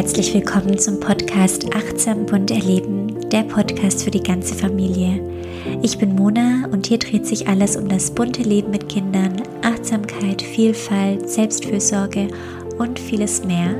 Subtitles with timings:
[0.00, 5.22] herzlich willkommen zum Podcast Achtsam bunt erleben, der Podcast für die ganze Familie.
[5.82, 10.40] Ich bin Mona und hier dreht sich alles um das bunte Leben mit Kindern, Achtsamkeit,
[10.40, 12.28] Vielfalt, Selbstfürsorge
[12.78, 13.74] und vieles mehr.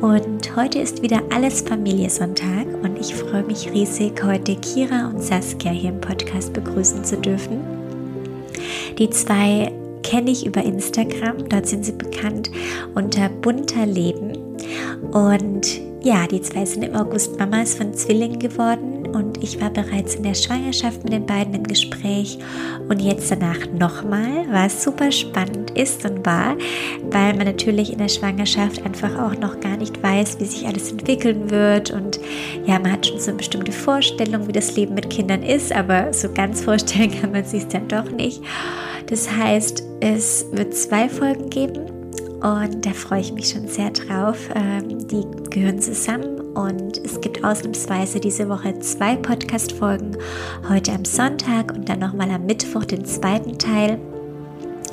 [0.00, 5.72] Und heute ist wieder alles Familiensonntag und ich freue mich riesig, heute Kira und Saskia
[5.72, 7.58] hier im Podcast begrüßen zu dürfen.
[9.00, 9.72] Die zwei
[10.04, 12.52] kenne ich über Instagram, dort sind sie bekannt
[12.94, 14.19] unter bunter Leben.
[15.12, 19.06] Und ja, die zwei sind im August Mamas von Zwillingen geworden.
[19.08, 22.38] Und ich war bereits in der Schwangerschaft mit den beiden im Gespräch.
[22.88, 26.56] Und jetzt danach nochmal, was super spannend ist und war,
[27.10, 30.90] weil man natürlich in der Schwangerschaft einfach auch noch gar nicht weiß, wie sich alles
[30.90, 31.90] entwickeln wird.
[31.90, 32.18] Und
[32.64, 36.14] ja, man hat schon so eine bestimmte Vorstellung, wie das Leben mit Kindern ist, aber
[36.14, 38.42] so ganz vorstellen kann man sich dann doch nicht.
[39.06, 41.99] Das heißt, es wird zwei Folgen geben
[42.42, 44.36] und da freue ich mich schon sehr drauf.
[44.54, 50.16] Ähm, die gehören zusammen und es gibt ausnahmsweise diese Woche zwei Podcast-Folgen.
[50.68, 53.98] Heute am Sonntag und dann nochmal am Mittwoch den zweiten Teil.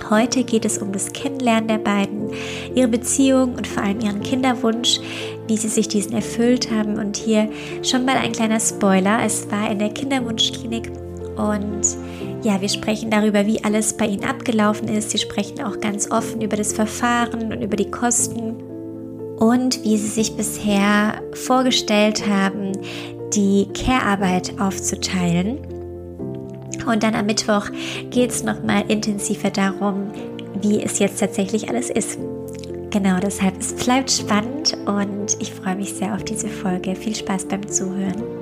[0.09, 2.31] Heute geht es um das Kennenlernen der beiden,
[2.75, 4.99] ihre Beziehung und vor allem ihren Kinderwunsch,
[5.47, 6.97] wie sie sich diesen erfüllt haben.
[6.97, 7.49] Und hier
[7.81, 9.19] schon mal ein kleiner Spoiler.
[9.25, 10.91] Es war in der Kinderwunschklinik
[11.37, 11.97] und
[12.43, 15.11] ja, wir sprechen darüber, wie alles bei ihnen abgelaufen ist.
[15.11, 18.55] Sie sprechen auch ganz offen über das Verfahren und über die Kosten
[19.37, 22.71] und wie sie sich bisher vorgestellt haben,
[23.33, 25.59] die Care-Arbeit aufzuteilen.
[26.85, 27.69] Und dann am Mittwoch
[28.09, 30.11] geht es nochmal intensiver darum,
[30.61, 32.17] wie es jetzt tatsächlich alles ist.
[32.89, 36.95] Genau, deshalb es bleibt spannend und ich freue mich sehr auf diese Folge.
[36.95, 38.36] Viel Spaß beim Zuhören.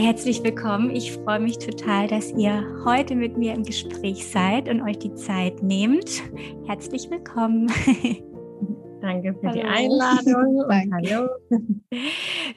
[0.00, 0.88] Herzlich willkommen.
[0.96, 5.14] Ich freue mich total, dass ihr heute mit mir im Gespräch seid und euch die
[5.14, 6.22] Zeit nehmt.
[6.66, 7.66] Herzlich willkommen.
[9.02, 9.52] Danke für hallo.
[9.52, 10.64] die Einladung.
[10.94, 11.28] hallo.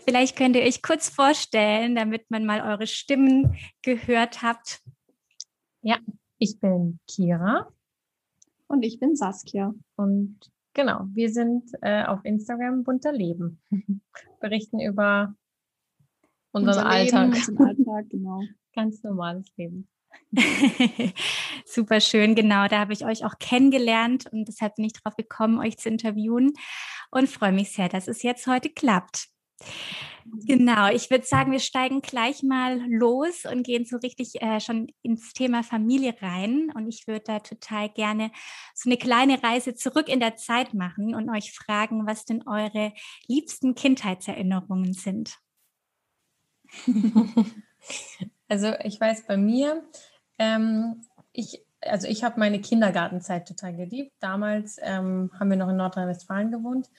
[0.06, 4.82] Vielleicht könnt ihr euch kurz vorstellen, damit man mal eure Stimmen gehört habt.
[5.82, 5.98] Ja,
[6.38, 7.68] ich bin Kira.
[8.68, 9.74] Und ich bin Saskia.
[9.98, 10.40] Und
[10.74, 13.62] genau, wir sind äh, auf Instagram bunter Leben.
[14.40, 15.36] Berichten über
[16.54, 17.34] unseren Unser Alltag.
[17.34, 18.42] Leben, unseren Alltag, genau.
[18.74, 19.88] Ganz normales Leben.
[21.66, 22.68] Super schön, genau.
[22.68, 26.54] Da habe ich euch auch kennengelernt und deshalb bin ich darauf gekommen, euch zu interviewen
[27.12, 29.28] und freue mich sehr, dass es jetzt heute klappt.
[30.46, 34.88] Genau, ich würde sagen, wir steigen gleich mal los und gehen so richtig äh, schon
[35.02, 36.72] ins Thema Familie rein.
[36.74, 38.32] Und ich würde da total gerne
[38.74, 42.94] so eine kleine Reise zurück in der Zeit machen und euch fragen, was denn eure
[43.28, 45.38] liebsten Kindheitserinnerungen sind.
[48.48, 49.84] also ich weiß bei mir,
[50.40, 51.02] ähm,
[51.32, 54.14] ich, also ich habe meine Kindergartenzeit total geliebt.
[54.20, 56.90] Damals ähm, haben wir noch in Nordrhein-Westfalen gewohnt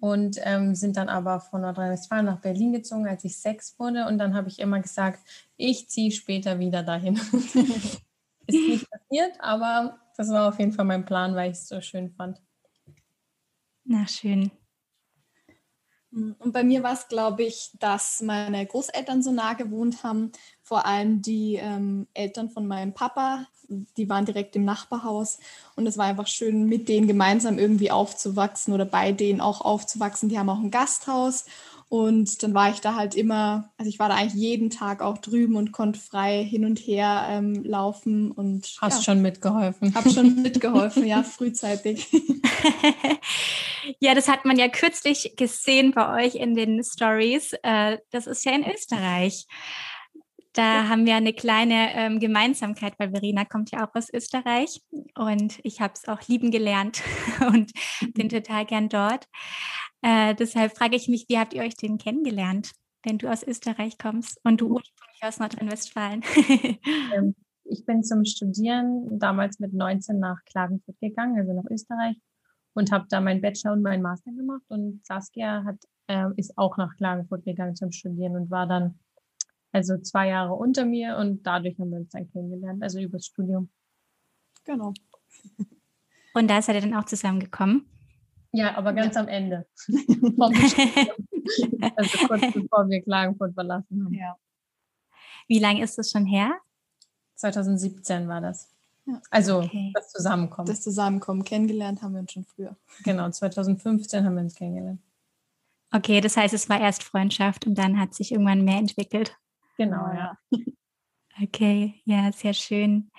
[0.00, 4.06] und ähm, sind dann aber von Nordrhein-Westfalen nach Berlin gezogen, als ich sechs wurde.
[4.06, 5.20] Und dann habe ich immer gesagt,
[5.56, 7.16] ich ziehe später wieder dahin.
[8.46, 11.80] Ist nicht passiert, aber das war auf jeden Fall mein Plan, weil ich es so
[11.80, 12.40] schön fand.
[13.84, 14.50] Na schön.
[16.12, 20.32] Und bei mir war es, glaube ich, dass meine Großeltern so nah gewohnt haben.
[20.62, 25.38] Vor allem die ähm, Eltern von meinem Papa, die waren direkt im Nachbarhaus.
[25.76, 30.28] Und es war einfach schön, mit denen gemeinsam irgendwie aufzuwachsen oder bei denen auch aufzuwachsen.
[30.28, 31.46] Die haben auch ein Gasthaus.
[31.90, 35.18] Und dann war ich da halt immer, also ich war da eigentlich jeden Tag auch
[35.18, 39.92] drüben und konnte frei hin und her ähm, laufen und hast ja, schon mitgeholfen.
[39.92, 42.06] Hab schon mitgeholfen, ja, frühzeitig.
[43.98, 47.54] ja, das hat man ja kürzlich gesehen bei euch in den Stories.
[47.64, 49.48] Äh, das ist ja in Österreich.
[50.60, 54.82] Da haben wir eine kleine ähm, Gemeinsamkeit, weil Verena kommt ja auch aus Österreich
[55.16, 57.00] und ich habe es auch lieben gelernt
[57.48, 57.72] und
[58.12, 58.28] bin mhm.
[58.28, 59.24] total gern dort.
[60.02, 63.96] Äh, deshalb frage ich mich, wie habt ihr euch denn kennengelernt, wenn du aus Österreich
[63.96, 66.22] kommst und du ursprünglich aus Nordrhein-Westfalen?
[67.16, 67.34] Ähm,
[67.64, 72.16] ich bin zum Studieren damals mit 19 nach Klagenfurt gegangen, also nach Österreich,
[72.74, 74.64] und habe da meinen Bachelor und meinen Master gemacht.
[74.68, 78.98] Und Saskia hat, äh, ist auch nach Klagenfurt gegangen zum Studieren und war dann
[79.72, 83.70] also zwei Jahre unter mir und dadurch haben wir uns dann kennengelernt, also übers Studium.
[84.64, 84.92] Genau.
[86.34, 87.86] Und da seid ihr dann auch zusammengekommen?
[88.52, 89.20] Ja, aber ganz ja.
[89.22, 89.66] am Ende.
[91.96, 94.14] also kurz bevor wir Klagenfurt verlassen haben.
[94.14, 94.36] Ja.
[95.46, 96.58] Wie lange ist das schon her?
[97.36, 98.72] 2017 war das.
[99.06, 99.20] Ja.
[99.30, 99.92] Also okay.
[99.94, 100.66] das Zusammenkommen.
[100.66, 101.44] Das Zusammenkommen.
[101.44, 102.76] Kennengelernt haben wir uns schon früher.
[103.04, 105.00] Genau, 2015 haben wir uns kennengelernt.
[105.92, 109.36] Okay, das heißt, es war erst Freundschaft und dann hat sich irgendwann mehr entwickelt.
[109.80, 110.36] Genau, ja.
[111.42, 113.10] Okay, ja, sehr schön.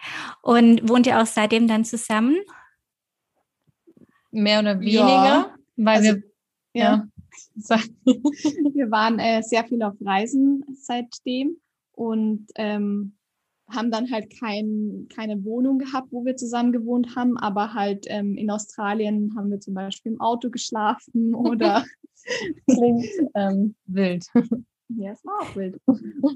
[0.43, 2.37] Und wohnt ihr auch seitdem dann zusammen?
[4.29, 6.23] Mehr oder weniger, ja, weil also, wir
[6.73, 7.07] ja.
[7.65, 7.79] ja.
[8.05, 11.57] wir waren äh, sehr viel auf Reisen seitdem
[11.93, 13.17] und ähm,
[13.67, 18.37] haben dann halt kein, keine Wohnung gehabt, wo wir zusammen gewohnt haben, aber halt ähm,
[18.37, 21.83] in Australien haben wir zum Beispiel im Auto geschlafen oder
[22.67, 24.27] klingt ähm, wild.
[24.97, 25.79] Ja, es war auch wild.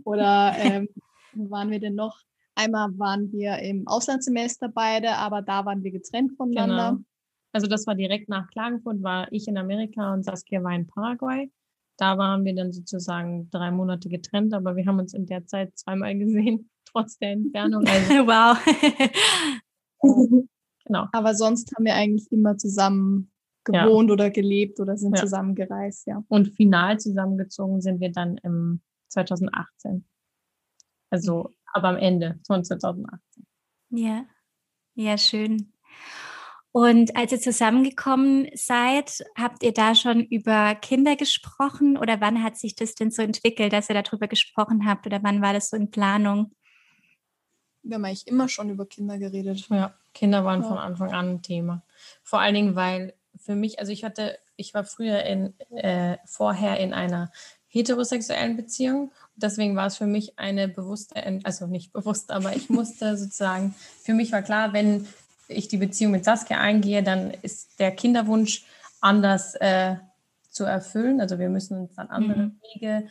[0.04, 0.90] Oder ähm,
[1.34, 2.20] wo waren wir denn noch?
[2.56, 6.92] Einmal waren wir im Auslandssemester beide, aber da waren wir getrennt voneinander.
[6.92, 7.04] Genau.
[7.52, 11.52] Also das war direkt nach Klagenfurt, war ich in Amerika und Saskia war in Paraguay.
[11.98, 15.78] Da waren wir dann sozusagen drei Monate getrennt, aber wir haben uns in der Zeit
[15.78, 17.86] zweimal gesehen, trotz der Entfernung.
[17.88, 18.58] Also wow.
[20.86, 21.08] genau.
[21.12, 23.32] Aber sonst haben wir eigentlich immer zusammen
[23.66, 24.14] gewohnt ja.
[24.14, 25.22] oder gelebt oder sind ja.
[25.22, 26.24] zusammen gereist, ja.
[26.28, 30.06] Und final zusammengezogen sind wir dann im 2018.
[31.10, 31.56] Also, mhm.
[31.74, 33.46] aber am Ende von 2018.
[33.90, 34.26] Ja,
[34.96, 35.74] ja, schön.
[36.72, 42.58] Und als ihr zusammengekommen seid, habt ihr da schon über Kinder gesprochen oder wann hat
[42.58, 45.78] sich das denn so entwickelt, dass ihr darüber gesprochen habt oder wann war das so
[45.78, 46.52] in Planung?
[47.82, 49.70] Wir haben eigentlich immer schon über Kinder geredet.
[49.70, 50.68] Ja, Kinder waren ja.
[50.68, 51.82] von Anfang an ein Thema.
[52.24, 56.80] Vor allen Dingen, weil für mich, also ich hatte, ich war früher in, äh, vorher
[56.80, 57.32] in einer
[57.68, 59.12] heterosexuellen Beziehung.
[59.36, 64.14] Deswegen war es für mich eine bewusste, also nicht bewusst, aber ich musste sozusagen, für
[64.14, 65.08] mich war klar, wenn
[65.48, 68.66] ich die Beziehung mit Saskia eingehe, dann ist der Kinderwunsch
[69.02, 69.96] anders äh,
[70.50, 71.22] zu erfüllen.
[71.22, 72.60] Also wir müssen uns dann andere mhm.
[72.74, 73.08] Wege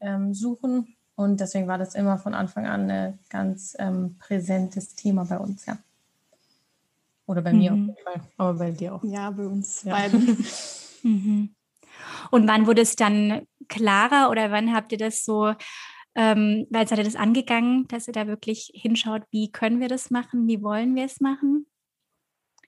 [0.00, 0.96] ähm, suchen.
[1.16, 5.66] Und deswegen war das immer von Anfang an ein ganz ähm, präsentes Thema bei uns,
[5.66, 5.78] ja.
[7.26, 7.58] Oder bei mhm.
[7.58, 7.86] mir auf mhm.
[7.88, 9.04] jeden Fall, aber bei dir auch.
[9.04, 9.94] Ja, bei uns ja.
[9.94, 10.46] beiden.
[11.02, 11.54] mhm.
[12.30, 15.54] Und wann wurde es dann klarer oder wann habt ihr das so,
[16.14, 20.10] ähm, weil seid ihr das angegangen, dass ihr da wirklich hinschaut, wie können wir das
[20.10, 21.66] machen, wie wollen wir es machen?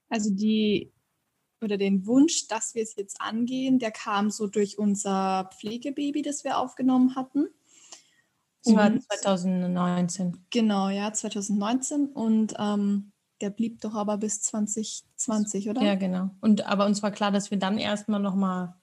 [0.08, 0.92] Also die
[1.62, 6.44] oder den Wunsch, dass wir es jetzt angehen, der kam so durch unser Pflegebaby, das
[6.44, 7.48] wir aufgenommen hatten.
[8.62, 10.44] Das war 2019.
[10.50, 12.06] Genau, ja, 2019.
[12.06, 15.82] Und ähm, der blieb doch aber bis 2020, oder?
[15.82, 16.30] Ja, genau.
[16.40, 18.76] Und aber uns war klar, dass wir dann erstmal noch mal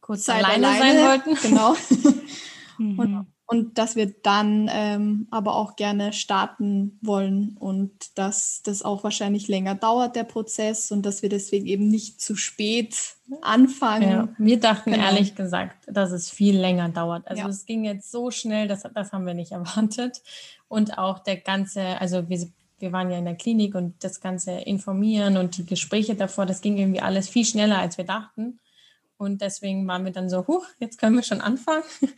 [0.00, 1.48] kurz Zeit alleine, alleine sein wollten.
[1.48, 1.74] Genau.
[2.78, 2.98] mhm.
[2.98, 9.04] und, und, dass wir dann ähm, aber auch gerne starten wollen und dass das auch
[9.04, 14.10] wahrscheinlich länger dauert, der Prozess, und dass wir deswegen eben nicht zu spät anfangen.
[14.10, 15.04] Ja, wir dachten genau.
[15.04, 17.26] ehrlich gesagt, dass es viel länger dauert.
[17.26, 17.48] Also ja.
[17.48, 20.22] es ging jetzt so schnell, das, das haben wir nicht erwartet.
[20.68, 22.46] Und auch der ganze, also wir
[22.78, 26.60] wir waren ja in der Klinik und das ganze Informieren und die Gespräche davor, das
[26.60, 28.60] ging irgendwie alles viel schneller, als wir dachten.
[29.16, 31.82] Und deswegen waren wir dann so, huch, jetzt können wir schon anfangen.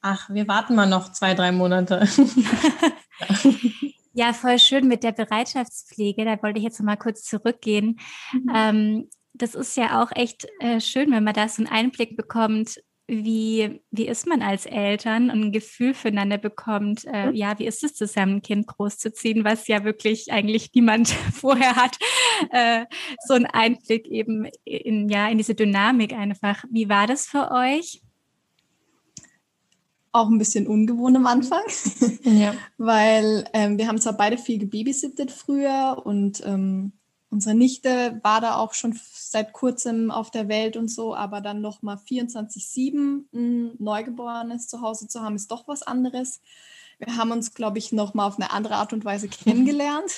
[0.00, 2.06] Ach, wir warten mal noch zwei, drei Monate.
[4.12, 6.24] ja, voll schön mit der Bereitschaftspflege.
[6.24, 7.98] Da wollte ich jetzt noch mal kurz zurückgehen.
[8.32, 8.52] Mhm.
[8.54, 12.78] Ähm, das ist ja auch echt äh, schön, wenn man da so einen Einblick bekommt,
[13.06, 17.34] wie, wie ist man als Eltern und ein Gefühl füreinander bekommt, äh, mhm.
[17.34, 21.98] ja, wie ist es zusammen, ein Kind großzuziehen, was ja wirklich eigentlich niemand vorher hat,
[22.50, 22.86] äh,
[23.26, 26.64] so ein Einblick eben in, ja, in diese Dynamik einfach.
[26.70, 28.00] Wie war das für euch?
[30.12, 31.64] Auch ein bisschen ungewohnt am Anfang,
[32.22, 32.54] ja.
[32.78, 36.92] weil ähm, wir haben zwar beide viel gebabysittet früher und ähm,
[37.34, 41.60] unsere Nichte war da auch schon seit kurzem auf der Welt und so, aber dann
[41.60, 46.40] noch mal 24/7 ein Neugeborenes zu Hause zu haben, ist doch was anderes.
[47.00, 50.12] Wir haben uns, glaube ich, noch mal auf eine andere Art und Weise kennengelernt.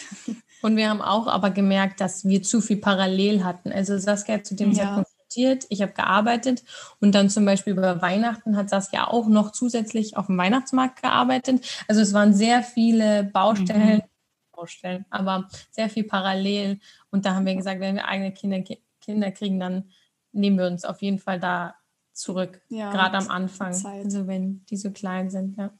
[0.60, 3.72] Und wir haben auch aber gemerkt, dass wir zu viel parallel hatten.
[3.72, 4.84] Also Saskia hat zu dem ja.
[4.84, 6.64] Zeitpunkt studiert, ich habe gearbeitet
[7.00, 11.66] und dann zum Beispiel über Weihnachten hat Saskia auch noch zusätzlich auf dem Weihnachtsmarkt gearbeitet.
[11.88, 14.16] Also es waren sehr viele Baustellen, mhm.
[14.56, 16.80] Baustellen, aber sehr viel parallel.
[17.16, 18.62] Und da haben wir gesagt, wenn wir eigene Kinder,
[19.00, 19.90] Kinder kriegen, dann
[20.32, 21.74] nehmen wir uns auf jeden Fall da
[22.12, 25.72] zurück, ja, gerade am Anfang, also wenn die so klein sind, ja.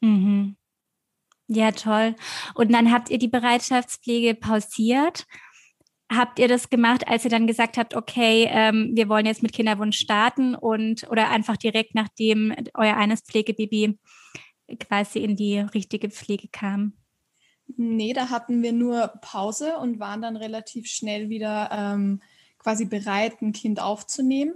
[0.00, 0.56] Mhm.
[1.46, 2.16] Ja, toll.
[2.56, 5.26] Und dann habt ihr die Bereitschaftspflege pausiert.
[6.10, 9.52] Habt ihr das gemacht, als ihr dann gesagt habt, okay, ähm, wir wollen jetzt mit
[9.52, 13.96] Kinderwunsch starten und oder einfach direkt nachdem euer eines Pflegebaby
[14.80, 16.94] quasi in die richtige Pflege kam?
[17.76, 22.20] Nee, da hatten wir nur Pause und waren dann relativ schnell wieder ähm,
[22.58, 24.54] quasi bereit, ein Kind aufzunehmen.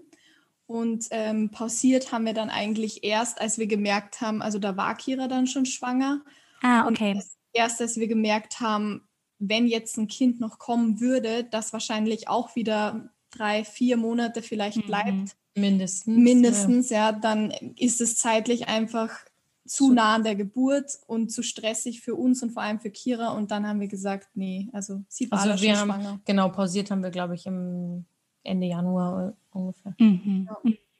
[0.66, 4.94] Und ähm, pausiert haben wir dann eigentlich erst, als wir gemerkt haben, also da war
[4.96, 6.22] Kira dann schon schwanger.
[6.60, 7.14] Ah, okay.
[7.14, 7.24] Und
[7.54, 12.54] erst als wir gemerkt haben, wenn jetzt ein Kind noch kommen würde, das wahrscheinlich auch
[12.54, 14.86] wieder drei, vier Monate vielleicht mhm.
[14.86, 15.36] bleibt.
[15.54, 16.16] Mindestens.
[16.16, 17.10] Mindestens, ja.
[17.10, 19.20] ja, dann ist es zeitlich einfach
[19.68, 23.28] zu nah an der Geburt und zu stressig für uns und vor allem für Kira.
[23.32, 26.20] Und dann haben wir gesagt, nee, also sie war Also schon haben, schwanger.
[26.24, 28.06] genau, pausiert haben wir, glaube ich, im
[28.42, 29.94] Ende Januar ungefähr.
[29.98, 30.48] Mhm.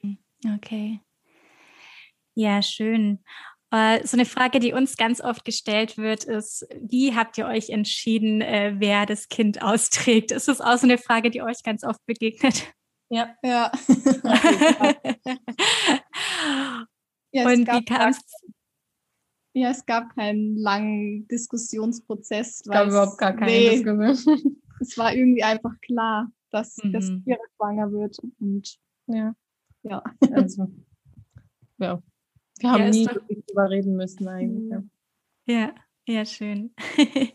[0.01, 0.17] Mhm.
[0.55, 0.99] Okay.
[2.35, 3.19] Ja, schön.
[3.71, 7.69] Äh, So eine Frage, die uns ganz oft gestellt wird, ist, wie habt ihr euch
[7.69, 10.31] entschieden, äh, wer das Kind austrägt?
[10.31, 12.71] Ist das auch so eine Frage, die euch ganz oft begegnet?
[13.09, 13.71] Ja, Ja.
[17.31, 18.19] ja, es Und wie gab kam es?
[19.53, 22.61] Ja, es gab keinen langen Diskussionsprozess.
[22.61, 24.55] es gab überhaupt gar keine nee, Diskussion.
[24.81, 27.23] Es war irgendwie einfach klar, dass, Mhm.
[27.25, 28.17] Kira schwanger wird.
[28.39, 28.77] Und
[29.07, 29.35] Ja,
[29.83, 30.01] ja.
[30.31, 30.71] also,
[31.79, 32.01] ja.
[32.59, 34.69] Wir haben Ja, nie doch- wirklich drüber reden müssen eigentlich.
[34.71, 34.83] Ja.
[35.47, 35.75] Ja,
[36.07, 36.73] ja, schön.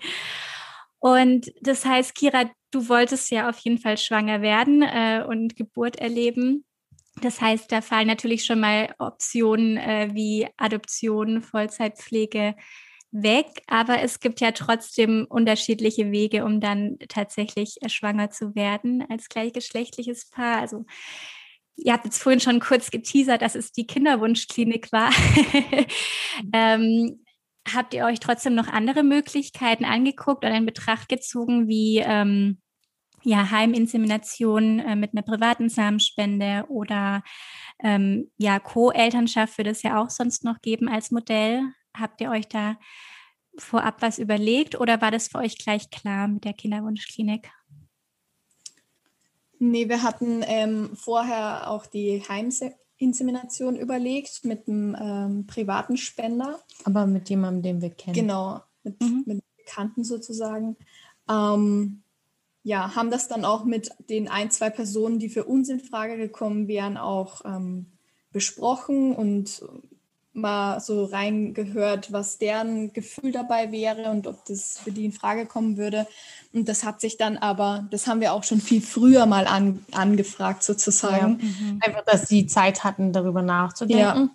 [0.99, 5.97] Und das heißt, Kira, du wolltest ja auf jeden Fall schwanger werden äh, und Geburt
[5.97, 6.65] erleben.
[7.21, 12.55] Das heißt, da fallen natürlich schon mal Optionen äh, wie Adoption, Vollzeitpflege
[13.13, 19.05] weg, aber es gibt ja trotzdem unterschiedliche Wege, um dann tatsächlich äh, schwanger zu werden
[19.09, 20.61] als gleichgeschlechtliches Paar.
[20.61, 20.85] Also
[21.77, 25.11] ihr habt jetzt vorhin schon kurz geteasert, dass es die Kinderwunschklinik war.
[26.53, 27.25] ähm,
[27.73, 32.61] habt ihr euch trotzdem noch andere Möglichkeiten angeguckt oder in Betracht gezogen, wie ähm,
[33.25, 37.23] ja, Heiminsemination äh, mit einer privaten Samenspende oder
[37.83, 41.63] ähm, ja, Co-Elternschaft würde es ja auch sonst noch geben als Modell.
[41.97, 42.77] Habt ihr euch da
[43.57, 47.51] vorab was überlegt oder war das für euch gleich klar mit der Kinderwunschklinik?
[49.59, 56.61] Nee, wir hatten ähm, vorher auch die Heiminsemination überlegt mit einem ähm, privaten Spender.
[56.85, 58.15] Aber mit jemandem, den wir kennen.
[58.15, 59.23] Genau, mit, Mhm.
[59.27, 60.77] mit Bekannten sozusagen.
[61.31, 62.04] Ähm,
[62.65, 66.17] ja, haben das dann auch mit den ein, zwei Personen, die für uns in Frage
[66.17, 67.87] gekommen wären, auch ähm,
[68.33, 69.63] besprochen und
[70.33, 75.47] mal so reingehört, was deren Gefühl dabei wäre und ob das für die in Frage
[75.47, 76.09] kommen würde.
[76.53, 79.85] Und das hat sich dann aber, das haben wir auch schon viel früher mal an,
[79.93, 81.39] angefragt sozusagen.
[81.81, 84.31] Einfach, dass sie Zeit hatten, darüber nachzudenken.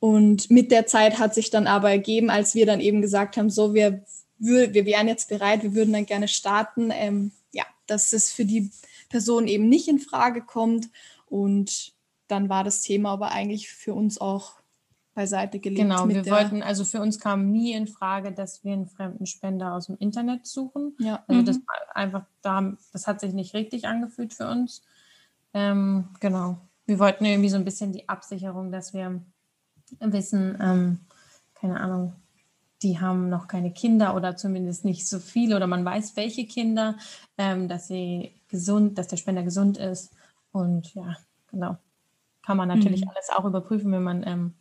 [0.00, 3.50] Und mit der Zeit hat sich dann aber ergeben, als wir dann eben gesagt haben,
[3.50, 4.02] so, wir,
[4.38, 7.41] wir wären jetzt bereit, wir würden dann gerne starten, ähm, ja,
[7.92, 8.70] dass es für die
[9.08, 10.88] Person eben nicht in Frage kommt.
[11.26, 11.92] Und
[12.28, 14.54] dann war das Thema aber eigentlich für uns auch
[15.14, 15.82] beiseite gelegt.
[15.82, 19.26] Genau, mit wir wollten, also für uns kam nie in Frage, dass wir einen fremden
[19.26, 20.96] Spender aus dem Internet suchen.
[20.98, 21.46] Ja, Also Mhm.
[21.46, 24.82] das war einfach, da, das hat sich nicht richtig angefühlt für uns.
[25.52, 26.58] Ähm, genau.
[26.86, 29.22] Wir wollten irgendwie so ein bisschen die Absicherung, dass wir
[30.00, 31.00] wissen, ähm,
[31.54, 32.14] keine Ahnung,
[32.82, 36.96] die haben noch keine Kinder oder zumindest nicht so viele oder man weiß, welche Kinder,
[37.38, 40.12] ähm, dass sie gesund, dass der Spender gesund ist.
[40.52, 41.16] Und ja,
[41.50, 41.76] genau.
[42.44, 43.10] Kann man natürlich Mhm.
[43.14, 44.54] alles auch überprüfen, wenn man, ähm,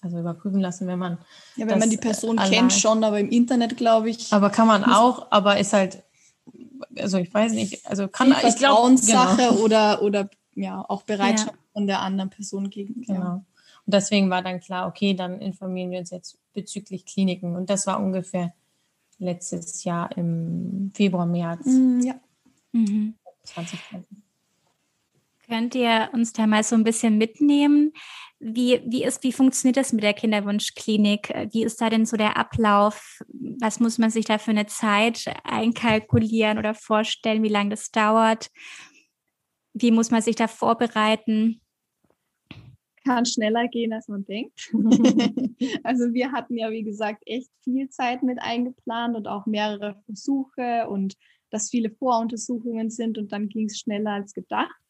[0.00, 1.18] also überprüfen lassen, wenn man
[1.56, 4.48] ja wenn man die Person äh, kennt allein- schon, aber im Internet glaube ich, aber
[4.50, 6.02] kann man auch, aber ist halt,
[6.96, 11.54] also ich weiß nicht, also kann ich glaube, Vertrauenssache genau, oder, oder ja, auch Bereitschaft
[11.72, 13.02] von der anderen Person gegen.
[13.02, 13.20] genau.
[13.20, 13.44] Ja.
[13.88, 17.56] Und deswegen war dann klar, okay, dann informieren wir uns jetzt bezüglich Kliniken.
[17.56, 18.52] Und das war ungefähr
[19.16, 22.20] letztes Jahr im Februar, März Mm, ja.
[22.72, 23.14] Mhm.
[23.44, 24.18] 2020.
[25.48, 27.94] Könnt ihr uns da mal so ein bisschen mitnehmen?
[28.38, 31.32] Wie, wie, ist, wie funktioniert das mit der Kinderwunschklinik?
[31.52, 33.22] Wie ist da denn so der Ablauf?
[33.58, 38.50] Was muss man sich da für eine Zeit einkalkulieren oder vorstellen, wie lange das dauert?
[39.72, 41.62] Wie muss man sich da vorbereiten?
[43.04, 44.70] Kann schneller gehen, als man denkt.
[45.82, 50.86] also wir hatten ja, wie gesagt, echt viel Zeit mit eingeplant und auch mehrere Versuche
[50.88, 51.16] und
[51.50, 54.82] dass viele Voruntersuchungen sind und dann ging es schneller als gedacht.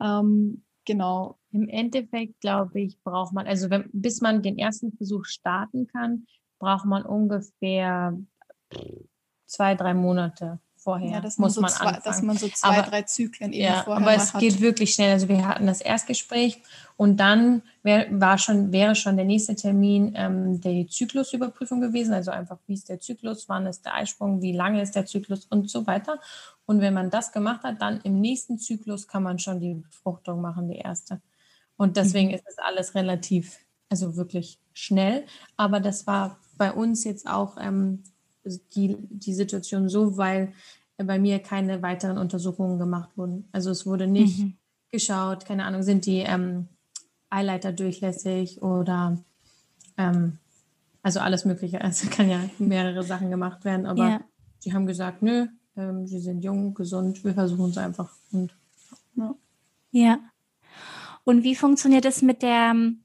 [0.00, 1.38] Ähm, genau.
[1.52, 6.26] Im Endeffekt, glaube ich, braucht man, also wenn, bis man den ersten Versuch starten kann,
[6.58, 8.18] braucht man ungefähr
[9.46, 11.10] zwei, drei Monate vorher.
[11.10, 12.02] Ja, dass man, muss so man zwei, anfangen.
[12.04, 14.40] dass man so zwei, Aber- drei Zyklen eben Ja, vorher aber es hat.
[14.40, 15.12] geht wirklich schnell.
[15.12, 16.62] Also wir hatten das Erstgespräch
[16.96, 22.14] und dann wär, war schon, wäre schon der nächste Termin ähm, die Zyklusüberprüfung gewesen.
[22.14, 25.46] Also einfach, wie ist der Zyklus, wann ist der Eisprung, wie lange ist der Zyklus
[25.46, 26.20] und so weiter.
[26.64, 30.40] Und wenn man das gemacht hat, dann im nächsten Zyklus kann man schon die Befruchtung
[30.40, 31.20] machen, die erste.
[31.76, 33.58] Und deswegen ist es alles relativ,
[33.90, 35.26] also wirklich schnell.
[35.56, 38.02] Aber das war bei uns jetzt auch ähm,
[38.74, 40.52] die, die Situation so, weil
[40.96, 43.48] bei mir keine weiteren Untersuchungen gemacht wurden.
[43.52, 44.56] Also es wurde nicht Mhm.
[44.90, 46.68] geschaut, keine Ahnung, sind die ähm,
[47.28, 49.18] Eileiter durchlässig oder
[49.98, 50.38] ähm,
[51.02, 51.80] also alles Mögliche.
[51.82, 54.20] Also kann ja mehrere Sachen gemacht werden, aber Ja.
[54.64, 58.10] die haben gesagt, nö, ähm, sie sind jung, gesund, wir versuchen es einfach.
[58.32, 58.54] Und
[59.92, 60.18] Ja.
[61.24, 63.02] Und wie funktioniert es mit der ähm,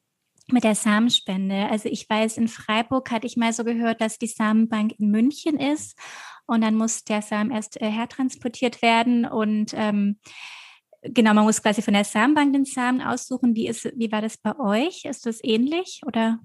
[0.47, 1.67] mit der Samenspende.
[1.69, 5.59] Also ich weiß, in Freiburg hatte ich mal so gehört, dass die Samenbank in München
[5.59, 5.97] ist
[6.45, 10.19] und dann muss der Samen erst äh, hertransportiert werden und ähm,
[11.01, 13.55] genau, man muss quasi von der Samenbank den Samen aussuchen.
[13.55, 15.05] Wie ist, wie war das bei euch?
[15.05, 16.39] Ist das ähnlich oder?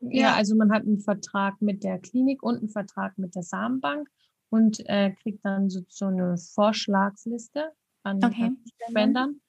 [0.00, 4.08] Ja, also man hat einen Vertrag mit der Klinik und einen Vertrag mit der Samenbank
[4.50, 7.72] und äh, kriegt dann so, so eine Vorschlagsliste
[8.02, 8.52] an Okay.
[8.90, 9.40] Spendern.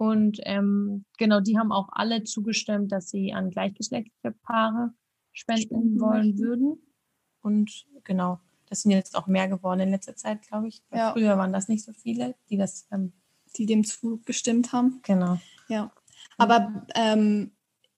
[0.00, 4.94] Und ähm, genau, die haben auch alle zugestimmt, dass sie an gleichgeschlechtliche Paare
[5.30, 6.78] spenden wollen würden.
[7.42, 10.82] Und genau, das sind jetzt auch mehr geworden in letzter Zeit, glaube ich.
[10.90, 11.12] Ja.
[11.12, 13.12] Früher waren das nicht so viele, die das, ähm,
[13.56, 15.00] die dem zugestimmt haben.
[15.02, 15.38] genau.
[15.68, 15.92] Ja.
[16.38, 17.50] Aber ähm,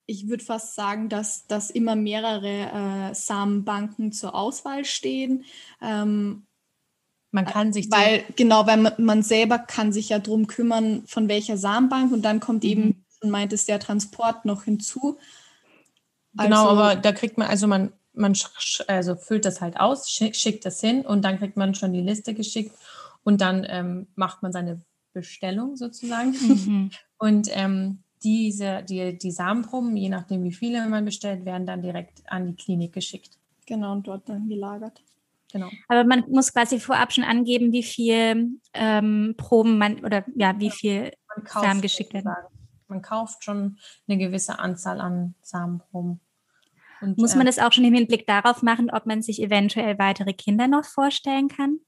[0.06, 5.44] ich würde fast sagen, dass, dass immer mehrere äh, Samenbanken zur Auswahl stehen.
[5.80, 6.48] Ähm,
[7.34, 11.56] Man kann sich weil, genau, weil man, selber kann sich ja drum kümmern, von welcher
[11.56, 13.04] Samenbank und dann kommt eben, Mhm.
[13.22, 15.16] und meint es, der Transport noch hinzu.
[16.34, 18.36] Genau, Also- aber da kriegt man, also man, man
[18.86, 22.00] also füllt das halt aus, schick, schickt das hin und dann kriegt man schon die
[22.00, 22.74] Liste geschickt
[23.24, 24.80] und dann ähm, macht man seine
[25.14, 26.30] Bestellung sozusagen.
[26.32, 26.90] Mhm.
[27.18, 32.22] Und ähm, diese, die, die Samenproben, je nachdem wie viele man bestellt, werden dann direkt
[32.26, 33.38] an die Klinik geschickt.
[33.66, 35.02] Genau, und dort dann gelagert.
[35.52, 35.70] Genau.
[35.88, 40.70] Aber man muss quasi vorab schon angeben, wie viel ähm, Proben man oder ja, wie
[40.70, 41.12] viel
[41.46, 42.32] Samen geschickt werden.
[42.88, 43.78] Man kauft schon
[44.08, 46.20] eine gewisse Anzahl an Samenproben.
[47.00, 49.98] Und, Muss man ähm, das auch schon im Hinblick darauf machen, ob man sich eventuell
[49.98, 51.80] weitere Kinder noch vorstellen kann?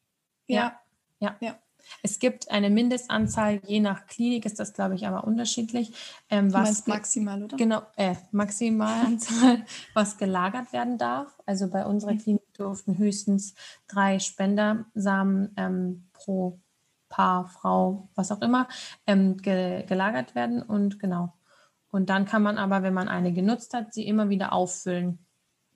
[1.40, 1.54] Ja.
[2.02, 5.92] Es gibt eine Mindestanzahl, je nach Klinik ist das, glaube ich, aber unterschiedlich.
[6.28, 7.56] Ähm, was maximal, oder?
[7.56, 9.64] Genau, äh, Maximalanzahl,
[9.94, 11.40] was gelagert werden darf.
[11.46, 13.54] Also bei unserer Klinik durften höchstens
[13.88, 16.60] drei Spendersamen ähm, pro
[17.08, 18.66] Paar, Frau, was auch immer,
[19.06, 20.62] ähm, ge gelagert werden.
[20.62, 21.32] Und genau.
[21.90, 25.24] Und dann kann man aber, wenn man eine genutzt hat, sie immer wieder auffüllen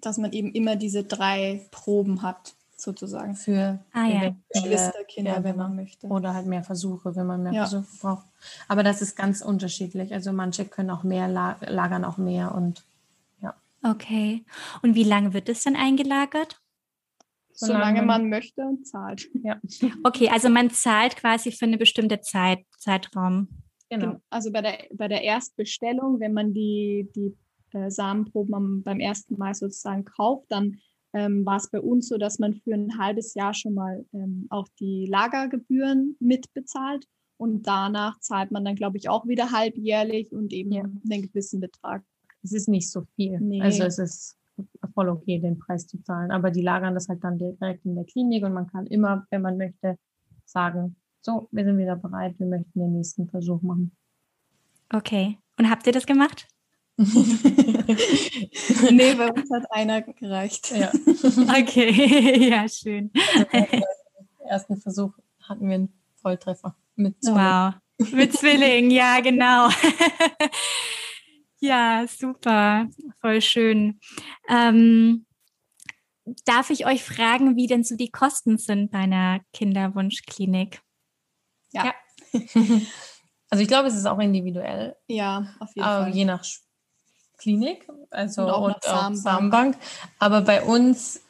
[0.01, 3.35] Dass man eben immer diese drei Proben hat, sozusagen.
[3.35, 4.35] für Ah, ja.
[4.53, 5.65] Geschwisterkinder, ja, wenn genau.
[5.65, 6.07] man möchte.
[6.09, 7.67] Oder halt mehr Versuche, wenn man mehr Ja.
[7.67, 8.27] Versuche braucht.
[8.69, 10.13] Aber das ist ganz unterschiedlich.
[10.13, 12.85] Also manche können auch mehr, la lagern auch mehr und
[13.85, 14.45] Okay.
[14.83, 16.61] Und wie lange wird es dann eingelagert?
[17.53, 19.29] Solange solange- man möchte und zahlt.
[19.45, 19.57] ja,
[20.05, 23.49] Okay, also man zahlt quasi für eine bestimmte Zeit, Zeitraum.
[23.89, 24.17] genau.
[24.31, 27.37] Also bei der, bei der Erstbestellung, wenn man die, die
[27.73, 30.81] äh, Samenproben am, beim ersten Mal sozusagen kauft, dann
[31.13, 34.47] ähm, war es bei uns so, dass man für ein halbes Jahr schon mal ähm,
[34.51, 37.07] auch die Lagergebühren mitbezahlt
[37.39, 40.83] und danach zahlt man dann, glaube ich, auch wieder halbjährlich und eben Ja.
[40.83, 42.03] einen gewissen Betrag.
[42.43, 43.41] Es ist nicht so viel.
[43.41, 43.63] Nee.
[43.63, 44.37] Also es ist
[44.95, 46.31] voll okay, den Preis zu zahlen.
[46.31, 49.43] Aber die lagern das halt dann direkt in der Klinik und man kann immer, wenn
[49.43, 49.97] man möchte,
[50.45, 53.93] sagen, so, wir sind wieder bereit, wir möchten den nächsten Versuch machen.
[54.93, 55.39] Okay.
[55.59, 56.49] Und habt ihr das gemacht?
[58.91, 60.73] nee, bei uns hat einer gereicht.
[60.73, 60.91] ja.
[61.61, 63.13] Okay, ja, schön.
[63.53, 63.83] Im
[64.49, 65.13] ersten Versuch
[65.49, 67.75] hatten wir einen Volltreffer mit zwei.
[68.01, 68.11] Wow.
[68.13, 69.69] Mit Zwilling, ja, genau.
[71.61, 72.89] ja, super.
[73.21, 74.01] Voll schön.
[74.49, 75.25] Ähm,
[76.45, 80.81] darf ich euch fragen, wie denn so die Kosten sind bei einer Kinderwunschklinik?
[81.73, 81.95] Ja, Ja.
[83.51, 86.15] Also ich glaube, es ist auch individuell, ja, auf jeden aber Fall.
[86.15, 86.45] je nach
[87.39, 89.23] Klinik, also Und auch und auch Samenbank.
[89.23, 89.77] Samenbank.
[90.19, 91.21] Aber bei uns,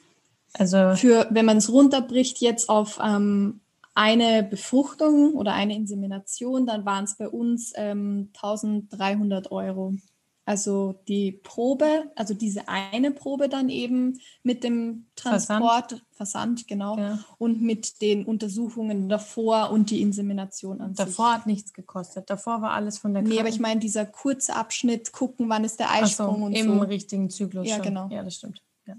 [0.55, 3.61] also für, wenn man es runterbricht jetzt auf ähm,
[3.95, 9.95] eine Befruchtung oder eine Insemination, dann waren es bei uns ähm, 1300 Euro.
[10.49, 17.19] Also die Probe, also diese eine Probe dann eben mit dem Transport, Versand, genau, ja,
[17.37, 22.31] und mit den Untersuchungen davor und die Insemination an davor hat nichts gekostet.
[22.31, 23.29] Davor war alles von der sich.
[23.29, 26.43] Nee, aber Kranken- ich meine, dieser kurze Abschnitt, gucken, wann ist der Ach so, Eisprung
[26.45, 26.81] und im so.
[26.81, 27.85] richtigen Zyklus Ja, schon.
[27.85, 28.09] genau.
[28.11, 28.63] Ja, das stimmt.
[28.87, 28.95] Ja.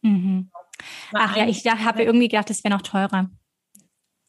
[0.00, 0.50] Mhm.
[1.12, 3.28] Ach ja, ich habe irgendwie gedacht, das wäre noch teurer.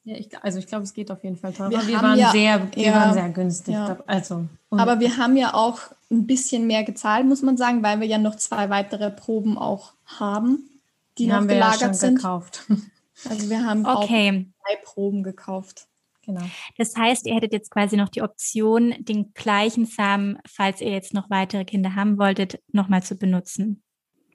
[0.04, 1.72] Ja, ich, also ich glaube, es geht auf jeden Fall teurer.
[1.72, 3.74] Wir Wir, waren, ja- sehr, wir ja, waren sehr günstig.
[3.74, 3.98] ja.
[4.06, 5.80] Also, Aber wir haben ja auch
[6.14, 9.94] ein bisschen mehr gezahlt, muss man sagen, weil wir ja noch zwei weitere Proben auch
[10.06, 10.70] haben,
[11.18, 12.16] die, die noch haben wir ja gelagert schon sind.
[12.16, 12.66] gekauft.
[13.30, 14.50] Also wir haben auch Okay.
[14.66, 15.88] drei Proben gekauft.
[16.26, 16.42] genau.
[16.78, 21.14] Das heißt, ihr hättet jetzt quasi noch die Option, den gleichen Samen, falls ihr jetzt
[21.14, 23.84] noch weitere Kinder haben wolltet, nochmal zu benutzen.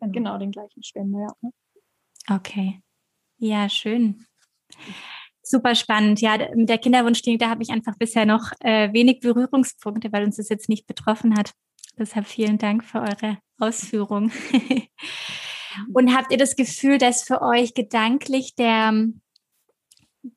[0.01, 1.51] Genau, den gleichen Spender, ja.
[2.37, 2.81] Okay.
[3.39, 4.25] Ja, schön.
[5.43, 6.21] Super spannend.
[6.21, 10.37] Ja, mit der Kinderwunschklinik, da habe ich einfach bisher noch äh, wenig Berührungspunkte, weil uns
[10.37, 11.53] das jetzt nicht betroffen hat.
[11.99, 14.31] Deshalb vielen Dank für eure Ausführung.
[15.93, 19.07] Und habt ihr das Gefühl, dass für euch gedanklich der,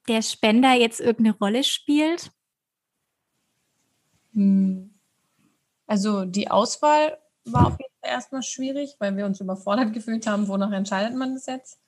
[0.07, 2.31] der Spender jetzt irgendeine Rolle spielt?
[4.33, 4.93] Hm.
[5.87, 10.47] Also die Auswahl war auf jeden Fall erstmal schwierig, weil wir uns überfordert gefühlt haben,
[10.47, 11.79] wonach entscheidet man das jetzt.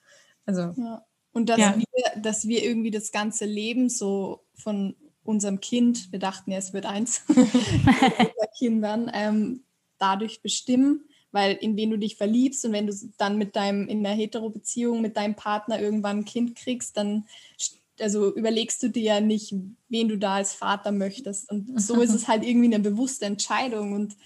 [0.46, 0.74] Also.
[0.76, 1.04] Ja.
[1.32, 1.74] Und dass, ja.
[1.76, 6.72] wir, dass wir irgendwie das ganze Leben so von unserem Kind, wir dachten ja, es
[6.72, 7.22] wird eins,
[8.58, 9.64] Kindern, ähm,
[9.98, 14.06] dadurch bestimmen, weil in wen du dich verliebst und wenn du dann mit deinem, in
[14.06, 17.26] einer Hetero-Beziehung mit deinem Partner irgendwann ein Kind kriegst, dann
[18.00, 19.54] also überlegst du dir ja nicht,
[19.88, 21.50] wen du da als Vater möchtest.
[21.50, 24.16] Und so ist es halt irgendwie eine bewusste Entscheidung und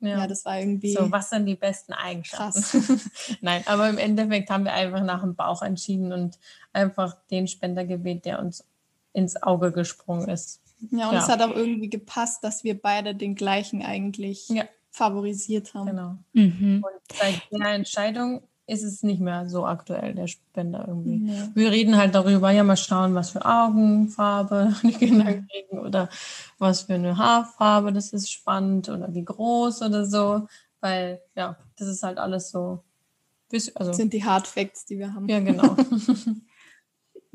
[0.00, 0.10] ja.
[0.10, 0.92] ja, das war irgendwie.
[0.92, 3.00] So, was sind die besten Eigenschaften?
[3.40, 6.38] Nein, aber im Endeffekt haben wir einfach nach dem Bauch entschieden und
[6.72, 8.64] einfach den Spender gewählt, der uns
[9.12, 10.60] ins Auge gesprungen ist.
[10.90, 11.22] Ja, und ja.
[11.22, 14.64] es hat auch irgendwie gepasst, dass wir beide den gleichen eigentlich ja.
[14.90, 15.86] favorisiert haben.
[15.86, 16.18] Genau.
[16.32, 16.84] Mhm.
[16.84, 21.32] Und seit der Entscheidung ist es nicht mehr so aktuell, der Spender irgendwie.
[21.32, 21.48] Ja.
[21.54, 26.10] Wir reden halt darüber, ja, mal schauen, was für Augenfarbe die Kinder kriegen oder
[26.58, 30.46] was für eine Haarfarbe, das ist spannend oder wie groß oder so,
[30.80, 32.84] weil ja, das ist halt alles so.
[33.50, 35.26] Also, das sind die Hard Facts, die wir haben.
[35.26, 35.74] Ja, genau.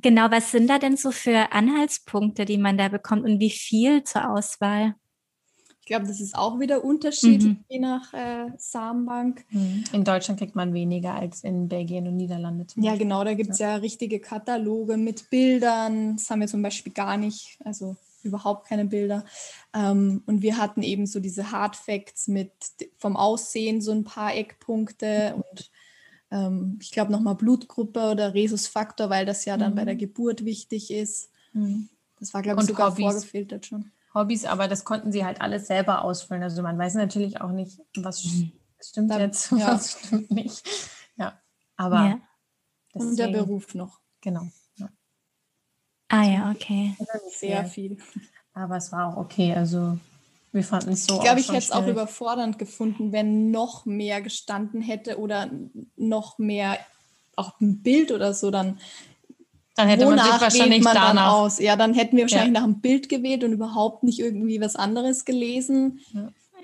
[0.03, 4.03] genau, was sind da denn so für Anhaltspunkte, die man da bekommt und wie viel
[4.03, 4.95] zur Auswahl?
[5.83, 7.65] Ich glaube, das ist auch wieder unterschiedlich, mhm.
[7.67, 9.43] je nach äh, Samenbank.
[9.49, 9.83] Mhm.
[9.91, 12.65] In Deutschland kriegt man weniger als in Belgien und Niederlande.
[12.77, 13.71] Ja, genau, da gibt es ja.
[13.71, 13.75] ja.
[13.77, 16.15] richtige Kataloge mit Bildern.
[16.15, 19.25] Das haben wir zum Beispiel gar nicht, also überhaupt keine Bilder.
[19.73, 22.53] Ähm, und wir hatten eben so diese Hard Facts mit
[22.97, 25.69] vom Aussehen so ein paar Eckpunkte und
[26.33, 29.75] ähm, ich glaube nochmal Blutgruppe oder Rhesusfaktor, weil das ja dann mhm.
[29.75, 31.29] bei der Geburt wichtig ist.
[31.53, 31.89] Mhm.
[32.19, 33.91] Das war, glaube ich, sogar vorgefiltert schon.
[34.13, 36.43] Hobbys, aber das konnten sie halt alles selber ausfüllen.
[36.43, 38.51] Also man weiß natürlich auch nicht, was mhm.
[38.79, 39.73] stimmt da, jetzt, ja.
[39.73, 40.67] was stimmt nicht.
[41.15, 41.39] Ja,
[41.77, 41.95] aber.
[41.95, 42.19] Ja.
[42.95, 43.99] Deswegen, Und der Beruf noch.
[44.21, 44.47] Genau.
[44.77, 44.89] Ja.
[46.09, 46.95] Ah ja, okay.
[47.31, 47.97] Sehr viel.
[48.53, 49.53] Aber es war auch okay.
[49.53, 49.97] Also
[50.53, 51.15] wir fanden es so.
[51.15, 55.49] Ich glaube, ich hätte es auch überfordernd gefunden, wenn noch mehr gestanden hätte oder
[55.97, 56.77] noch mehr
[57.35, 58.79] auch ein Bild oder so dann
[59.75, 61.59] dann hätte man sich wahrscheinlich man danach aus.
[61.59, 62.59] Ja, dann hätten wir wahrscheinlich ja.
[62.59, 65.99] nach einem Bild gewählt und überhaupt nicht irgendwie was anderes gelesen.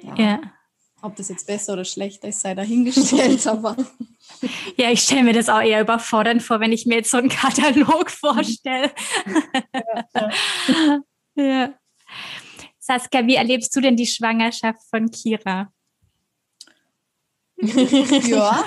[0.03, 0.15] Ja.
[0.15, 0.41] ja.
[1.01, 3.75] Ob das jetzt besser oder schlechter ist, sei dahingestellt, aber.
[4.77, 7.29] Ja, ich stelle mir das auch eher überfordernd vor, wenn ich mir jetzt so einen
[7.29, 8.91] Katalog vorstelle.
[10.13, 10.29] Ja.
[11.35, 11.73] ja.
[12.89, 15.71] Saskia, wie erlebst du denn die Schwangerschaft von Kira?
[17.61, 18.65] ja,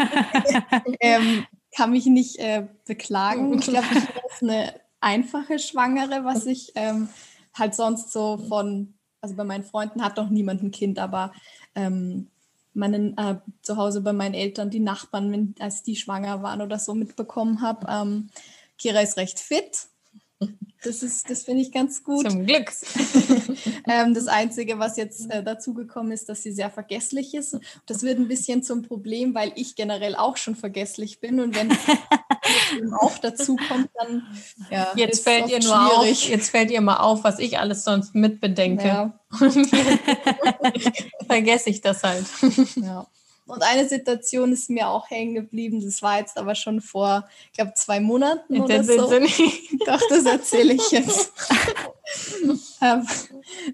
[1.00, 3.58] ähm, kann mich nicht äh, beklagen.
[3.58, 7.08] Ich glaube, ich bin eine einfache Schwangere, was ich ähm,
[7.52, 11.32] halt sonst so von, also bei meinen Freunden hat doch niemand ein Kind, aber
[11.74, 12.28] ähm,
[12.74, 16.78] meinen, äh, zu Hause bei meinen Eltern, die Nachbarn, wenn, als die schwanger waren oder
[16.78, 17.88] so mitbekommen habe.
[17.90, 18.30] Ähm,
[18.78, 19.88] Kira ist recht fit,
[20.84, 22.30] das das finde ich ganz gut.
[22.30, 22.70] Zum Glück.
[23.88, 27.58] ähm, das Einzige, was jetzt äh, dazugekommen ist, dass sie sehr vergesslich ist.
[27.86, 31.40] Das wird ein bisschen zum Problem, weil ich generell auch schon vergesslich bin.
[31.40, 31.70] Und wenn
[33.00, 34.26] auch dazu kommt, dann
[34.70, 36.24] ja, jetzt fällt ihr nur schwierig.
[36.24, 38.86] auf, jetzt fällt ihr mal auf, was ich alles sonst mitbedenke.
[38.86, 39.18] Ja.
[41.26, 42.26] vergesse ich das halt.
[42.76, 43.06] Ja.
[43.46, 45.84] Und eine Situation ist mir auch hängen geblieben.
[45.84, 49.10] Das war jetzt aber schon vor, ich glaube, zwei Monaten jetzt oder so.
[49.86, 51.32] Doch, das erzähle ich jetzt.
[52.82, 53.06] Ähm,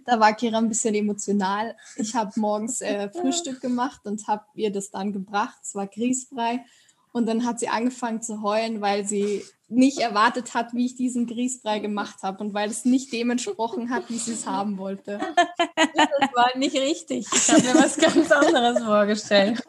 [0.05, 1.77] da war Kira ein bisschen emotional.
[1.97, 5.59] Ich habe morgens äh, Frühstück gemacht und habe ihr das dann gebracht.
[5.63, 6.65] Es war grießfrei.
[7.11, 11.27] Und dann hat sie angefangen zu heulen, weil sie nicht erwartet hat, wie ich diesen
[11.27, 15.21] Grießbrei gemacht habe und weil es nicht dementsprochen hat, wie sie es haben wollte.
[15.77, 17.27] Das war nicht richtig.
[17.33, 19.63] Ich habe mir was ganz anderes vorgestellt.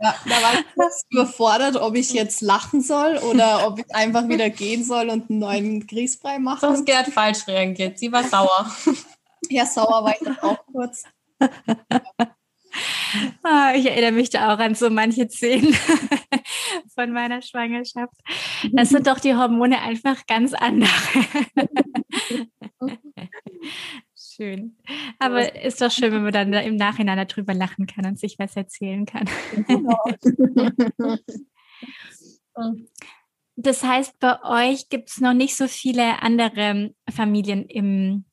[0.00, 4.28] Ja, da war ich kurz überfordert, ob ich jetzt lachen soll oder ob ich einfach
[4.28, 6.60] wieder gehen soll und einen neuen Grießbrei machen.
[6.60, 7.98] Sonst Gerd falsch reagiert.
[7.98, 8.70] Sie war sauer.
[9.48, 11.04] Ja, sauer war ich dann auch kurz.
[13.42, 15.74] Ah, ich erinnere mich da auch an so manche Szenen
[16.94, 18.14] von meiner Schwangerschaft.
[18.72, 20.90] Das sind doch die Hormone einfach ganz andere.
[24.36, 24.76] schön.
[25.18, 28.56] Aber ist doch schön, wenn man dann im Nachhinein darüber lachen kann und sich was
[28.56, 29.28] erzählen kann.
[33.58, 38.26] Das heißt, bei euch gibt es noch nicht so viele andere Familien im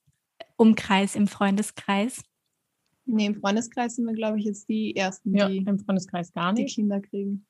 [0.58, 2.24] Umkreis, im Freundeskreis?
[3.06, 6.54] Nee, im Freundeskreis sind wir, glaube ich, jetzt die Ersten, ja, die im Freundeskreis gar
[6.54, 6.70] nicht.
[6.70, 7.46] die Kinder kriegen.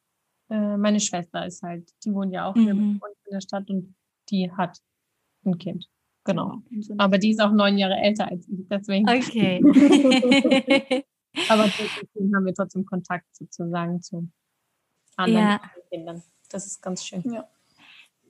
[0.49, 2.99] Äh, meine Schwester ist halt, die wohnt ja auch mhm.
[2.99, 3.95] in der Stadt und
[4.29, 4.79] die hat
[5.45, 5.87] ein Kind.
[6.25, 6.61] Genau.
[6.97, 9.07] Aber die ist auch neun Jahre älter als ich, deswegen.
[9.09, 9.59] Okay.
[11.49, 14.29] Aber deswegen haben wir trotzdem Kontakt sozusagen zu
[15.17, 15.61] anderen ja.
[15.91, 16.23] Kindern.
[16.49, 17.23] Das ist ganz schön.
[17.25, 17.49] Ja.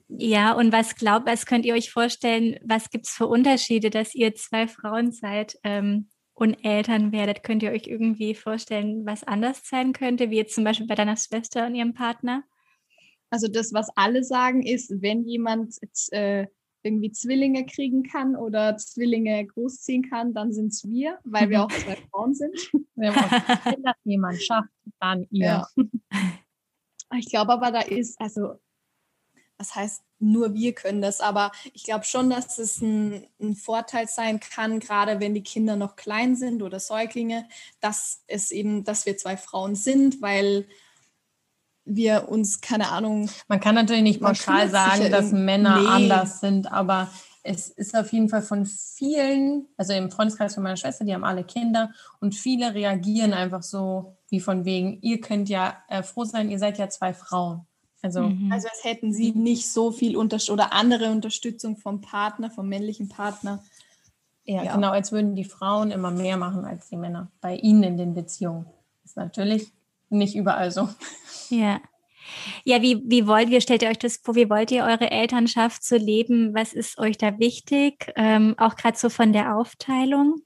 [0.08, 4.14] Ja, und was glaubt, was könnt ihr euch vorstellen, was gibt es für Unterschiede, dass
[4.14, 5.58] ihr zwei Frauen seid?
[5.64, 10.54] Ähm, und Eltern werdet, könnt ihr euch irgendwie vorstellen, was anders sein könnte, wie jetzt
[10.54, 12.44] zum Beispiel bei deiner Schwester und ihrem Partner?
[13.30, 16.46] Also das, was alle sagen, ist, wenn jemand jetzt, äh,
[16.84, 21.72] irgendwie Zwillinge kriegen kann oder Zwillinge großziehen kann, dann sind es wir, weil wir auch
[21.72, 22.54] zwei Frauen sind.
[22.94, 24.68] Wenn auch jemand schafft,
[25.00, 25.46] dann ihr.
[25.46, 25.68] Ja.
[27.16, 28.54] Ich glaube aber, da ist, also,
[29.58, 34.08] das heißt, nur wir können das, aber ich glaube schon, dass es ein, ein, Vorteil
[34.08, 37.46] sein kann, gerade wenn die Kinder noch klein sind oder Säuglinge,
[37.80, 40.66] dass es eben, dass wir zwei Frauen sind, weil
[41.84, 43.28] wir uns, keine Ahnung.
[43.48, 45.88] Man kann natürlich nicht pauschal sagen, dass Männer nee.
[45.88, 47.10] anders sind, aber
[47.42, 51.24] es ist auf jeden Fall von vielen, also im Freundeskreis von meiner Schwester, die haben
[51.24, 56.24] alle Kinder und viele reagieren einfach so wie von wegen, ihr könnt ja äh, froh
[56.24, 57.66] sein, ihr seid ja zwei Frauen.
[58.04, 58.52] Also, mhm.
[58.52, 63.08] also als hätten sie nicht so viel Unterstützung oder andere Unterstützung vom Partner, vom männlichen
[63.08, 63.64] Partner.
[64.44, 67.82] Ja, ja, genau, als würden die Frauen immer mehr machen als die Männer bei ihnen
[67.82, 68.66] in den Beziehungen.
[69.02, 69.72] Das ist natürlich
[70.10, 70.90] nicht überall so.
[71.48, 71.80] Ja.
[72.64, 75.82] Ja, wie, wie wollt ihr, stellt ihr euch das vor, wie wollt ihr eure Elternschaft
[75.82, 76.54] so leben?
[76.54, 78.12] Was ist euch da wichtig?
[78.16, 80.42] Ähm, auch gerade so von der Aufteilung?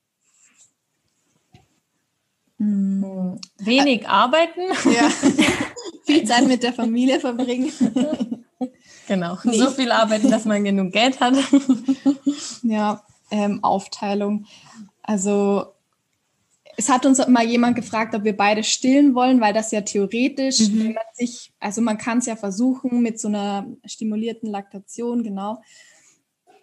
[2.59, 3.39] Hm.
[3.59, 4.63] Wenig arbeiten.
[4.85, 5.09] Ja.
[6.07, 7.71] viel Zeit mit der Familie verbringen.
[9.07, 9.39] Genau.
[9.45, 9.59] Nee.
[9.59, 11.35] So viel arbeiten, dass man genug Geld hat.
[12.63, 14.47] ja, ähm, Aufteilung.
[15.03, 15.67] Also
[16.77, 20.61] es hat uns mal jemand gefragt, ob wir beide stillen wollen, weil das ja theoretisch,
[20.61, 20.79] mhm.
[20.79, 25.61] wenn man sich, also man kann es ja versuchen mit so einer stimulierten Laktation, genau.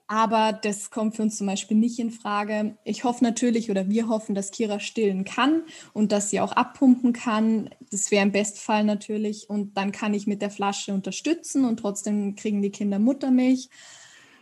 [0.08, 2.78] Aber das kommt für uns zum Beispiel nicht in Frage.
[2.84, 5.63] Ich hoffe natürlich oder wir hoffen, dass Kira stillen kann
[5.94, 7.72] und dass sie auch abpumpen kann.
[7.89, 9.50] Das wäre im Bestfall natürlich.
[9.50, 13.70] Und dann kann ich mit der Flasche unterstützen und trotzdem kriegen die Kinder Muttermilch.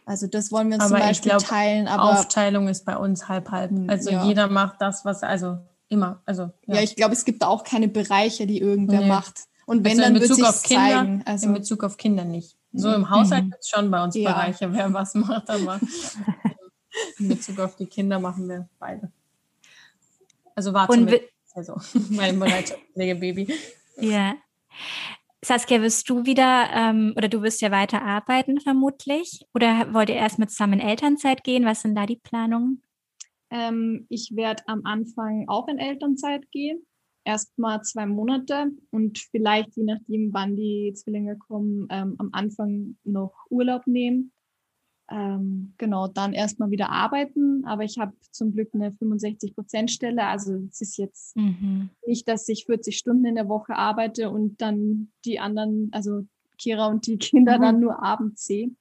[0.05, 1.87] Also das wollen wir uns aber zum Beispiel glaub, teilen.
[1.87, 3.71] Aber Aufteilung ist bei uns halb halb.
[3.71, 4.25] Hm, also ja.
[4.25, 6.21] jeder macht das, was also immer.
[6.25, 9.07] Also ja, ja ich glaube, es gibt auch keine Bereiche, die irgendwer nee.
[9.07, 9.45] macht.
[9.65, 11.23] Und wenn also dann wird sich zeigen.
[11.25, 12.57] Also in Bezug auf Kinder nicht.
[12.73, 13.49] So im Haushalt mhm.
[13.51, 14.31] gibt es schon bei uns ja.
[14.31, 15.79] Bereiche, wer was macht, aber
[17.19, 19.11] in Bezug auf die Kinder machen wir beide.
[20.55, 21.75] Also warte mit, also
[22.09, 23.53] mein Bereitschaftspflegebaby.
[23.97, 24.35] Ja.
[25.45, 29.45] Saskia, wirst du wieder ähm, oder du wirst ja weiter arbeiten vermutlich?
[29.53, 31.65] Oder wollt ihr erst mit zusammen in Elternzeit gehen?
[31.65, 32.81] Was sind da die Planungen?
[33.49, 36.85] Ähm, ich werde am Anfang auch in Elternzeit gehen.
[37.25, 43.33] Erstmal zwei Monate und vielleicht, je nachdem, wann die Zwillinge kommen, ähm, am Anfang noch
[43.49, 44.33] Urlaub nehmen
[45.09, 47.65] ähm, genau, dann erstmal wieder arbeiten.
[47.65, 50.25] Aber ich habe zum Glück eine 65-Prozent-Stelle.
[50.25, 51.89] Also es ist jetzt mhm.
[52.05, 56.25] nicht, dass ich 40 Stunden in der Woche arbeite und dann die anderen, also
[56.57, 57.61] Kira und die Kinder mhm.
[57.61, 58.71] dann nur abends sehe.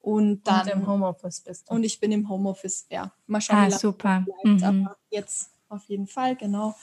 [0.00, 1.74] Und dann und im Homeoffice bist du.
[1.74, 3.12] Und ich bin im Homeoffice, ja.
[3.26, 4.24] Mal schauen, ah, super.
[4.42, 4.64] Bleibt, mhm.
[4.86, 6.74] Aber jetzt auf jeden Fall, genau.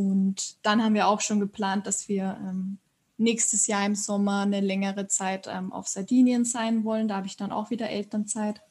[0.00, 2.78] Und dann haben wir auch schon geplant, dass wir ähm,
[3.18, 7.06] nächstes Jahr im Sommer eine längere Zeit ähm, auf Sardinien sein wollen.
[7.06, 8.62] Da habe ich dann auch wieder Elternzeit.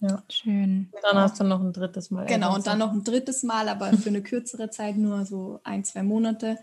[0.00, 0.90] Ja, schön.
[1.00, 2.26] Dann hast du noch ein drittes Mal.
[2.26, 5.84] Genau, und dann noch ein drittes Mal, aber für eine kürzere Zeit, nur so ein,
[5.84, 6.58] zwei Monate,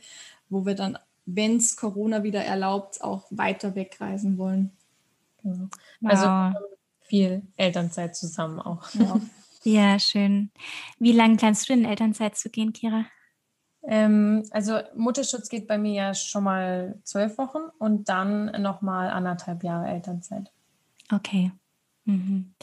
[0.50, 4.72] wo wir dann, wenn es Corona wieder erlaubt, auch weiter wegreisen wollen.
[5.42, 5.70] Genau.
[6.04, 6.54] Also wow.
[7.00, 8.89] viel Elternzeit zusammen auch.
[8.96, 9.22] Ja.
[9.63, 10.52] ja, schön.
[11.00, 13.06] Wie lange planst du in Elternzeit zu gehen, Kira?
[13.88, 19.63] Ähm, also Mutterschutz geht bei mir ja schon mal zwölf Wochen und dann nochmal anderthalb
[19.63, 20.52] Jahre Elternzeit.
[21.12, 21.52] Okay.
[22.06, 22.54] Mhm.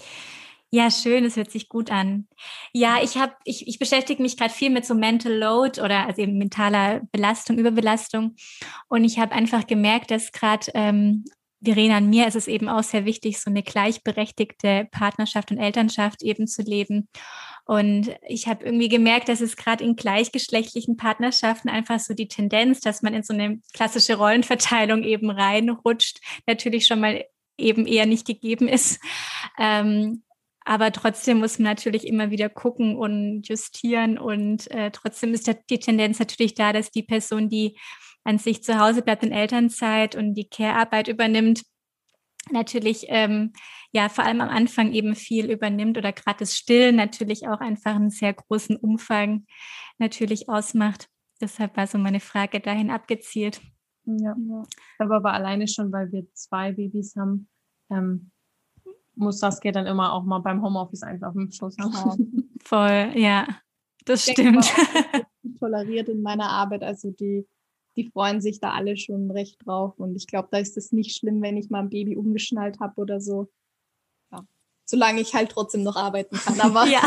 [0.70, 2.26] Ja, schön, es hört sich gut an.
[2.72, 6.20] Ja, ich habe, ich, ich beschäftige mich gerade viel mit so Mental Load oder also
[6.20, 8.34] eben mentaler Belastung, Überbelastung.
[8.88, 11.24] Und ich habe einfach gemerkt, dass gerade ähm,
[11.62, 16.22] Verena, an mir ist es eben auch sehr wichtig, so eine gleichberechtigte Partnerschaft und Elternschaft
[16.22, 17.08] eben zu leben.
[17.66, 22.80] Und ich habe irgendwie gemerkt, dass es gerade in gleichgeschlechtlichen Partnerschaften einfach so die Tendenz,
[22.80, 27.24] dass man in so eine klassische Rollenverteilung eben reinrutscht, natürlich schon mal
[27.58, 29.00] eben eher nicht gegeben ist.
[29.58, 30.22] Ähm,
[30.64, 34.16] aber trotzdem muss man natürlich immer wieder gucken und justieren.
[34.18, 37.76] Und äh, trotzdem ist die Tendenz natürlich da, dass die Person, die
[38.24, 41.62] an sich zu Hause bleibt in Elternzeit und die Care-Arbeit übernimmt,
[42.50, 43.52] natürlich ähm,
[43.92, 47.94] ja vor allem am Anfang eben viel übernimmt oder gerade das Stillen natürlich auch einfach
[47.94, 49.46] einen sehr großen Umfang
[49.98, 51.08] natürlich ausmacht.
[51.40, 53.60] Deshalb war so meine Frage dahin abgezielt.
[54.04, 54.36] Ja,
[54.98, 57.48] aber, aber alleine schon, weil wir zwei Babys haben,
[57.90, 58.30] ähm,
[59.16, 62.50] muss Saskia dann immer auch mal beim Homeoffice einfach im Schoß haben.
[62.62, 63.48] Voll, ja,
[64.04, 64.72] das ich stimmt.
[65.58, 67.46] toleriert in meiner Arbeit, also die
[67.96, 69.94] die freuen sich da alle schon recht drauf.
[69.98, 73.00] Und ich glaube, da ist es nicht schlimm, wenn ich mal ein Baby umgeschnallt habe
[73.00, 73.48] oder so.
[74.32, 74.44] Ja.
[74.84, 76.60] solange ich halt trotzdem noch arbeiten kann.
[76.60, 77.02] Aber ja.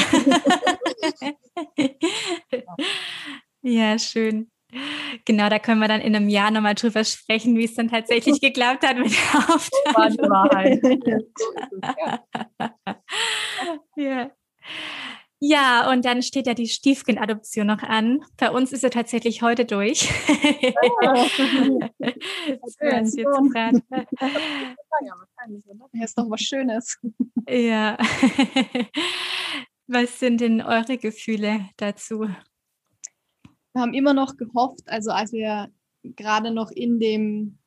[3.62, 4.49] ja, schön.
[5.25, 8.39] Genau, da können wir dann in einem Jahr nochmal drüber sprechen, wie es dann tatsächlich
[8.41, 10.80] geklappt hat mit der Wahrheit.
[13.95, 13.95] ja.
[13.95, 14.32] Ja,
[15.89, 18.21] und dann steht ja die Stiefkindadoption noch an.
[18.38, 20.10] Bei uns ist sie tatsächlich heute durch.
[22.80, 23.82] das jetzt gerade.
[25.02, 26.99] Ja, ist doch was Schönes.
[27.47, 27.97] Ja.
[29.91, 32.30] Was sind denn eure Gefühle dazu?
[33.73, 35.71] Wir haben immer noch gehofft, also als wir
[36.04, 37.58] gerade noch in dem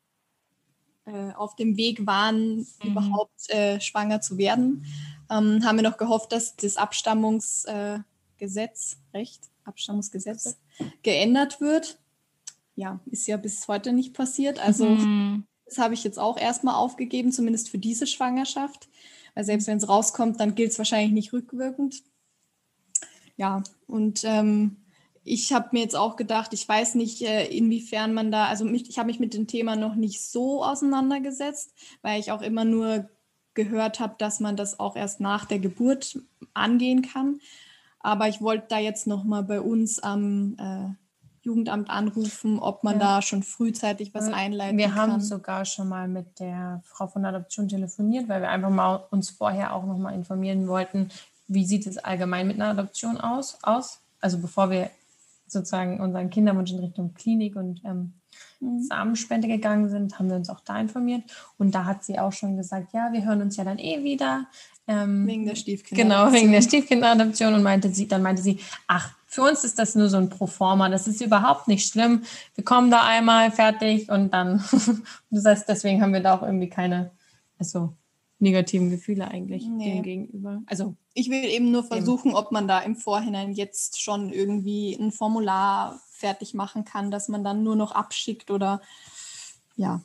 [1.04, 2.66] äh, auf dem Weg waren, mhm.
[2.84, 4.86] überhaupt äh, schwanger zu werden,
[5.32, 10.56] ähm, haben wir noch gehofft, dass das Abstammungsgesetz, äh, Recht, Abstammungsgesetz
[11.02, 11.98] geändert wird.
[12.74, 14.58] Ja, ist ja bis heute nicht passiert.
[14.58, 15.44] Also mhm.
[15.66, 18.88] das habe ich jetzt auch erstmal aufgegeben, zumindest für diese Schwangerschaft.
[19.34, 22.02] Weil selbst wenn es rauskommt, dann gilt es wahrscheinlich nicht rückwirkend.
[23.36, 24.76] Ja, und ähm,
[25.24, 28.98] ich habe mir jetzt auch gedacht, ich weiß nicht, äh, inwiefern man da, also ich
[28.98, 33.08] habe mich mit dem Thema noch nicht so auseinandergesetzt, weil ich auch immer nur
[33.54, 36.18] gehört habe, dass man das auch erst nach der Geburt
[36.54, 37.40] angehen kann.
[38.00, 40.94] Aber ich wollte da jetzt nochmal bei uns am äh,
[41.44, 43.16] Jugendamt anrufen, ob man ja.
[43.16, 44.94] da schon frühzeitig was einleiten wir kann.
[44.94, 49.04] Wir haben sogar schon mal mit der Frau von Adoption telefoniert, weil wir einfach mal
[49.10, 51.10] uns vorher auch nochmal informieren wollten,
[51.48, 54.00] wie sieht es allgemein mit einer Adoption aus, aus?
[54.20, 54.90] Also bevor wir
[55.46, 58.14] sozusagen unseren Kinderwunsch in Richtung Klinik und ähm.
[58.60, 61.22] Samenspende gegangen sind, haben wir uns auch da informiert.
[61.58, 64.46] Und da hat sie auch schon gesagt, ja, wir hören uns ja dann eh wieder.
[64.86, 66.26] Ähm, wegen der Stiefkinderadoption.
[66.26, 67.54] Genau, wegen der Stiefkinderadoption.
[67.54, 70.90] Und meinte sie, dann meinte sie, ach, für uns ist das nur so ein Proforma,
[70.90, 72.22] das ist überhaupt nicht schlimm.
[72.54, 74.62] Wir kommen da einmal fertig und dann,
[75.30, 77.12] das heißt, deswegen haben wir da auch irgendwie keine,
[77.58, 77.94] also
[78.40, 79.94] negativen Gefühle eigentlich nee.
[79.94, 80.62] dem gegenüber.
[80.66, 85.12] Also ich will eben nur versuchen, ob man da im Vorhinein jetzt schon irgendwie ein
[85.12, 88.80] Formular fertig machen kann, dass man dann nur noch abschickt oder
[89.74, 90.00] ja.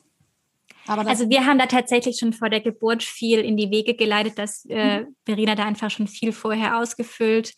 [0.86, 4.64] also wir haben da tatsächlich schon vor der Geburt viel in die Wege geleitet, dass
[4.68, 5.16] äh, mhm.
[5.24, 7.54] Verena da einfach schon viel vorher ausgefüllt,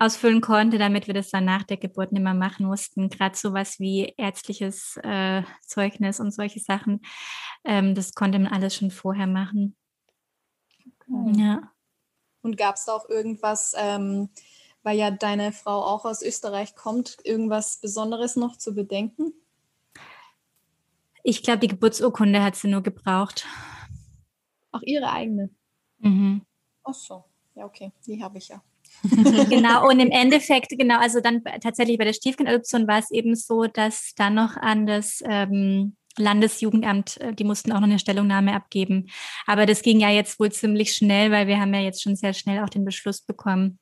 [0.00, 3.08] ausfüllen konnte, damit wir das dann nach der Geburt nicht mehr machen mussten.
[3.08, 7.02] Gerade sowas wie ärztliches äh, Zeugnis und solche Sachen,
[7.64, 9.76] ähm, das konnte man alles schon vorher machen.
[11.08, 11.40] Okay.
[11.40, 11.72] Ja.
[12.42, 14.30] Und gab es da auch irgendwas, ähm,
[14.82, 19.32] weil ja deine Frau auch aus Österreich kommt, irgendwas Besonderes noch zu bedenken?
[21.22, 23.46] Ich glaube, die Geburtsurkunde hat sie nur gebraucht.
[24.72, 25.50] Auch ihre eigene?
[25.98, 26.42] Mhm.
[26.82, 28.62] Ach so, ja, okay, die habe ich ja.
[29.48, 33.64] genau, und im Endeffekt, genau, also dann tatsächlich bei der Stiefkindadoption war es eben so,
[33.64, 39.08] dass dann noch an das ähm, Landesjugendamt, äh, die mussten auch noch eine Stellungnahme abgeben.
[39.46, 42.34] Aber das ging ja jetzt wohl ziemlich schnell, weil wir haben ja jetzt schon sehr
[42.34, 43.78] schnell auch den Beschluss bekommen.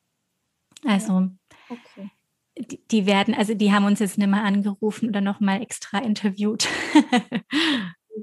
[0.85, 1.31] Also
[1.69, 2.11] okay.
[2.59, 6.69] die, die, werden, also die haben uns jetzt nicht mehr angerufen oder nochmal extra interviewt.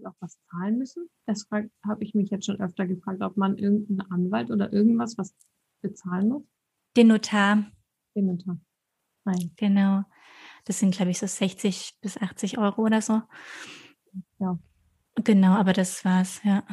[0.08, 1.10] auch was zahlen müssen?
[1.26, 5.36] Das habe ich mich jetzt schon öfter gefragt, ob man irgendeinen Anwalt oder irgendwas was
[5.82, 6.43] bezahlen muss.
[6.96, 7.65] Den Notar.
[8.15, 8.58] Den Notar.
[9.26, 9.52] Nein.
[9.58, 10.04] Genau.
[10.65, 13.22] Das sind, glaube ich, so 60 bis 80 Euro oder so.
[14.39, 14.58] Ja.
[15.15, 16.63] Genau, aber das war's, ja.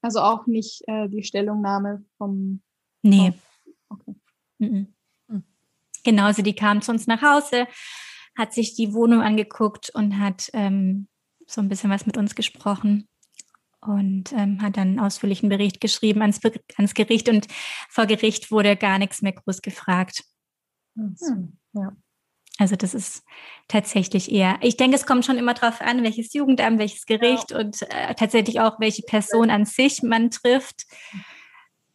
[0.00, 2.62] Also auch nicht äh, die Stellungnahme vom.
[3.02, 3.32] Nee.
[3.88, 4.14] Okay.
[4.62, 4.94] Mhm.
[6.04, 7.66] Genau, also die kam zu uns nach Hause,
[8.36, 11.06] hat sich die Wohnung angeguckt und hat ähm,
[11.46, 13.08] so ein bisschen was mit uns gesprochen
[13.80, 16.40] und ähm, hat dann einen ausführlichen Bericht geschrieben ans,
[16.76, 17.46] ans Gericht und
[17.88, 20.24] vor Gericht wurde gar nichts mehr groß gefragt.
[20.96, 21.58] Hm.
[21.74, 21.92] Ja.
[22.58, 23.24] Also das ist
[23.66, 27.58] tatsächlich eher, ich denke, es kommt schon immer darauf an, welches Jugendamt, welches Gericht ja.
[27.58, 30.84] und äh, tatsächlich auch, welche Person an sich man trifft.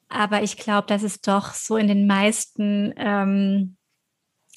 [0.10, 3.78] Aber ich glaube, dass es doch so in den meisten ähm,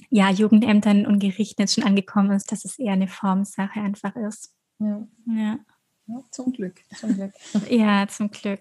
[0.09, 4.55] ja, Jugendämtern und Gerichten jetzt schon angekommen ist, dass es eher eine Formsache einfach ist.
[4.79, 5.07] Ja.
[5.27, 5.59] ja.
[6.07, 6.81] ja zum Glück.
[6.99, 7.33] Zum Glück.
[7.71, 8.61] ja, zum Glück.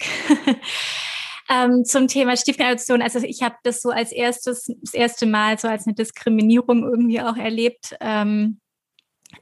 [1.50, 3.02] ähm, zum Thema Stiefkindadoption.
[3.02, 7.22] Also ich habe das so als erstes, das erste Mal so als eine Diskriminierung irgendwie
[7.22, 7.96] auch erlebt.
[8.02, 8.60] Ähm,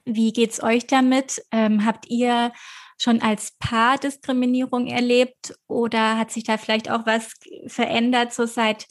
[0.06, 1.42] wie geht's euch damit?
[1.52, 2.52] Ähm, habt ihr
[2.98, 7.34] schon als Paar Diskriminierung erlebt oder hat sich da vielleicht auch was
[7.68, 8.88] verändert, so seit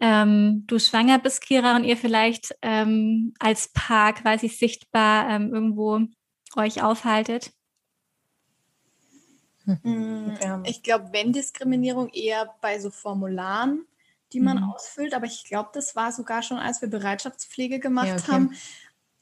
[0.00, 6.00] ähm, du schwanger bist, Kira, und ihr vielleicht ähm, als Paar quasi sichtbar ähm, irgendwo
[6.56, 7.52] euch aufhaltet?
[9.64, 10.36] Mhm.
[10.64, 13.86] Ich glaube, wenn Diskriminierung eher bei so Formularen,
[14.32, 14.70] die man mhm.
[14.70, 18.32] ausfüllt, aber ich glaube, das war sogar schon, als wir Bereitschaftspflege gemacht ja, okay.
[18.32, 18.54] haben.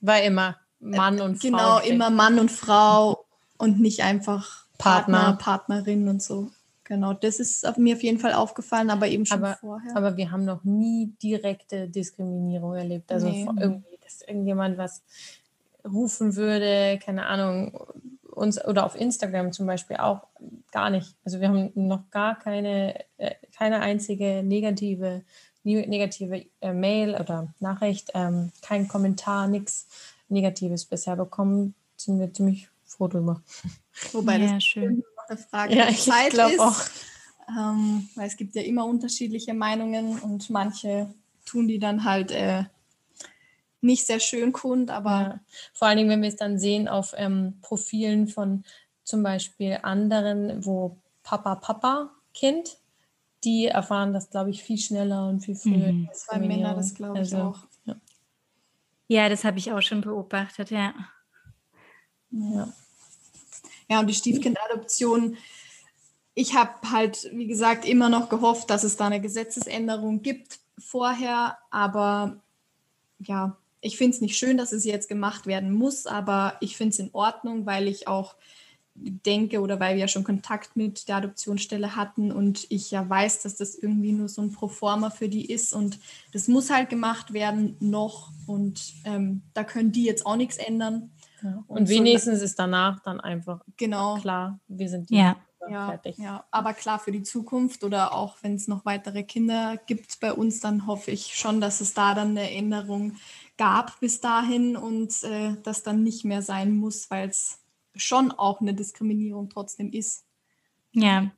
[0.00, 1.48] War immer Mann und Frau.
[1.48, 3.23] Genau, immer Mann und Frau
[3.58, 6.50] und nicht einfach Partner, Partner Partnerin und so.
[6.84, 9.96] Genau, das ist mir auf jeden Fall aufgefallen, aber eben schon aber, vorher.
[9.96, 13.10] Aber wir haben noch nie direkte Diskriminierung erlebt.
[13.10, 13.48] Also nee.
[13.58, 15.02] irgendwie, dass irgendjemand was
[15.86, 17.78] rufen würde, keine Ahnung,
[18.30, 20.26] uns oder auf Instagram zum Beispiel auch
[20.72, 21.16] gar nicht.
[21.24, 25.22] Also wir haben noch gar keine, äh, keine einzige negative,
[25.62, 29.86] negative äh, Mail oder Nachricht, ähm, kein Kommentar, nichts
[30.28, 31.74] Negatives bisher bekommen.
[31.96, 33.42] Sind wir ziemlich froh drüber.
[34.12, 35.04] Wobei ja, das schön.
[35.28, 36.60] eine Frage ja, der Zeit ist.
[36.60, 36.80] Auch.
[37.48, 41.12] Ähm, weil es gibt ja immer unterschiedliche Meinungen und manche
[41.44, 42.64] tun die dann halt äh,
[43.80, 45.40] nicht sehr schön kund, aber ja.
[45.74, 48.64] vor allen Dingen, wenn wir es dann sehen auf ähm, Profilen von
[49.02, 52.78] zum Beispiel anderen, wo Papa, Papa, Kind,
[53.44, 55.92] die erfahren das, glaube ich, viel schneller und viel früher.
[55.92, 56.08] Mhm.
[56.14, 57.58] Zwei Männer, das glaube ich also, auch.
[57.84, 57.96] Ja,
[59.08, 60.94] ja das habe ich auch schon beobachtet, ja.
[62.30, 62.72] Ja,
[63.88, 65.36] ja und die Stiefkindadoption,
[66.34, 71.58] ich habe halt, wie gesagt, immer noch gehofft, dass es da eine Gesetzesänderung gibt vorher,
[71.70, 72.40] aber
[73.20, 76.92] ja, ich finde es nicht schön, dass es jetzt gemacht werden muss, aber ich finde
[76.92, 78.34] es in Ordnung, weil ich auch
[78.94, 83.42] denke oder weil wir ja schon Kontakt mit der Adoptionsstelle hatten und ich ja weiß,
[83.42, 85.98] dass das irgendwie nur so ein Proforma für die ist und
[86.32, 91.10] das muss halt gemacht werden noch und ähm, da können die jetzt auch nichts ändern.
[91.44, 91.62] Ja.
[91.68, 94.16] Und, und, wenigstens so, ist danach dann einfach genau.
[94.16, 95.36] klar, wir sind die ja.
[95.68, 96.18] Ja, fertig.
[96.18, 100.32] Ja, aber klar für die Zukunft oder auch wenn es noch weitere Kinder gibt bei
[100.32, 103.16] uns, dann hoffe ich schon, dass es da dann eine Änderung
[103.56, 107.60] gab bis dahin und äh, das dann nicht mehr sein muss, weil es
[107.94, 110.24] schon auch eine Diskriminierung trotzdem ist.
[110.92, 111.30] Ja.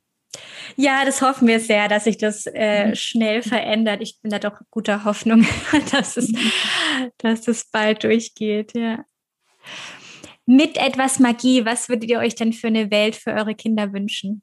[0.75, 2.95] Ja, das hoffen wir sehr, dass sich das äh, mhm.
[2.95, 4.01] schnell verändert.
[4.01, 5.45] Ich bin da doch guter Hoffnung,
[5.91, 6.31] dass es,
[7.17, 9.05] dass es bald durchgeht, ja.
[10.49, 14.41] Mit etwas Magie, was würdet ihr euch denn für eine Welt für eure Kinder wünschen?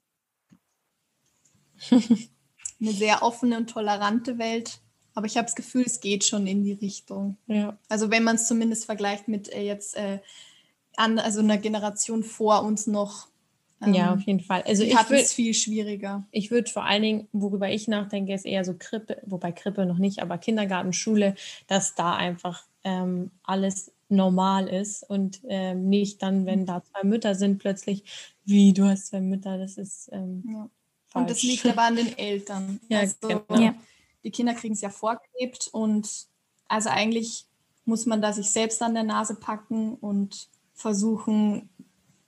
[1.89, 4.81] eine sehr offene und tolerante Welt,
[5.15, 7.37] aber ich habe das Gefühl, es geht schon in die Richtung.
[7.47, 7.79] Ja.
[7.89, 10.19] Also wenn man es zumindest vergleicht mit äh, jetzt äh,
[10.95, 13.27] an, also einer Generation vor uns noch.
[13.81, 14.61] Ähm, ja, auf jeden Fall.
[14.67, 16.27] Also ich hatte es viel schwieriger.
[16.29, 19.97] Ich würde vor allen Dingen, worüber ich nachdenke, ist eher so Krippe, wobei Krippe noch
[19.97, 21.33] nicht, aber Kindergarten, Schule,
[21.65, 27.35] dass da einfach ähm, alles normal ist und ähm, nicht dann, wenn da zwei Mütter
[27.35, 28.03] sind, plötzlich,
[28.43, 30.69] wie du hast zwei Mütter, das ist ähm, ja.
[31.13, 32.79] Und das liegt aber an den Eltern.
[32.89, 33.61] Ja, also, genau.
[33.61, 33.75] Ja
[34.25, 36.09] die Kinder kriegen es ja vorgelebt und
[36.67, 37.45] also eigentlich
[37.85, 41.69] muss man da sich selbst an der Nase packen und versuchen,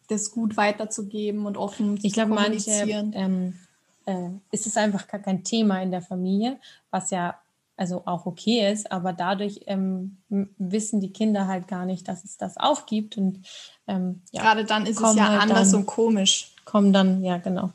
[0.07, 3.09] das gut weiterzugeben und offen ich zu kommunizieren.
[3.09, 3.59] Ich glaube, manche ähm,
[4.05, 6.59] äh, ist es einfach gar kein Thema in der Familie,
[6.91, 7.41] was ja
[7.77, 12.37] also auch okay ist, aber dadurch ähm, wissen die Kinder halt gar nicht, dass es
[12.37, 13.47] das aufgibt und
[13.87, 16.53] ähm, ja, gerade dann ist es ja halt anders dann, und komisch.
[16.65, 17.71] Kommen dann, ja genau.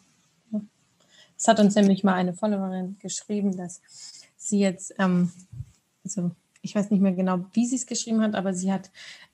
[1.38, 3.80] Es hat uns nämlich mal eine Followerin geschrieben, dass
[4.36, 5.32] sie jetzt, ähm,
[6.05, 6.30] also
[6.61, 8.90] ich weiß nicht mehr genau, wie sie es geschrieben hat, aber sie hat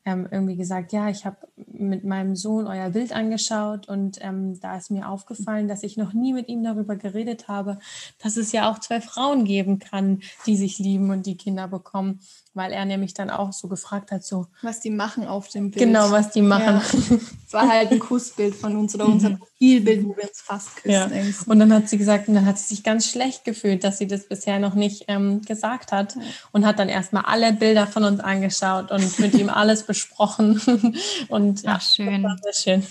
[0.09, 1.37] ähm, irgendwie gesagt, ja, ich habe
[1.67, 6.15] mit meinem Sohn euer Bild angeschaut und ähm, da ist mir aufgefallen, dass ich noch
[6.15, 7.79] nie mit ihm darüber geredet habe,
[8.23, 12.21] dass es ja auch zwei Frauen geben kann, die sich lieben und die Kinder bekommen
[12.59, 14.49] weil er nämlich dann auch so gefragt hat, so.
[14.63, 15.87] Was die machen auf dem Bild.
[15.87, 16.83] Genau, was die machen.
[16.83, 17.19] Ja.
[17.47, 19.39] Es war halt ein Kussbild von uns oder unser.
[19.59, 20.91] Profilbild, wo wir uns fast küssen.
[20.91, 21.11] Ja.
[21.47, 24.07] Und dann hat sie gesagt, und dann hat sie sich ganz schlecht gefühlt, dass sie
[24.07, 26.17] das bisher noch nicht ähm, gesagt hat
[26.53, 29.98] und hat dann erstmal alle Bilder von uns angeschaut und mit ihm alles besprochen.
[31.29, 32.23] und Ach, schön.
[32.23, 32.87] Das war sehr schön.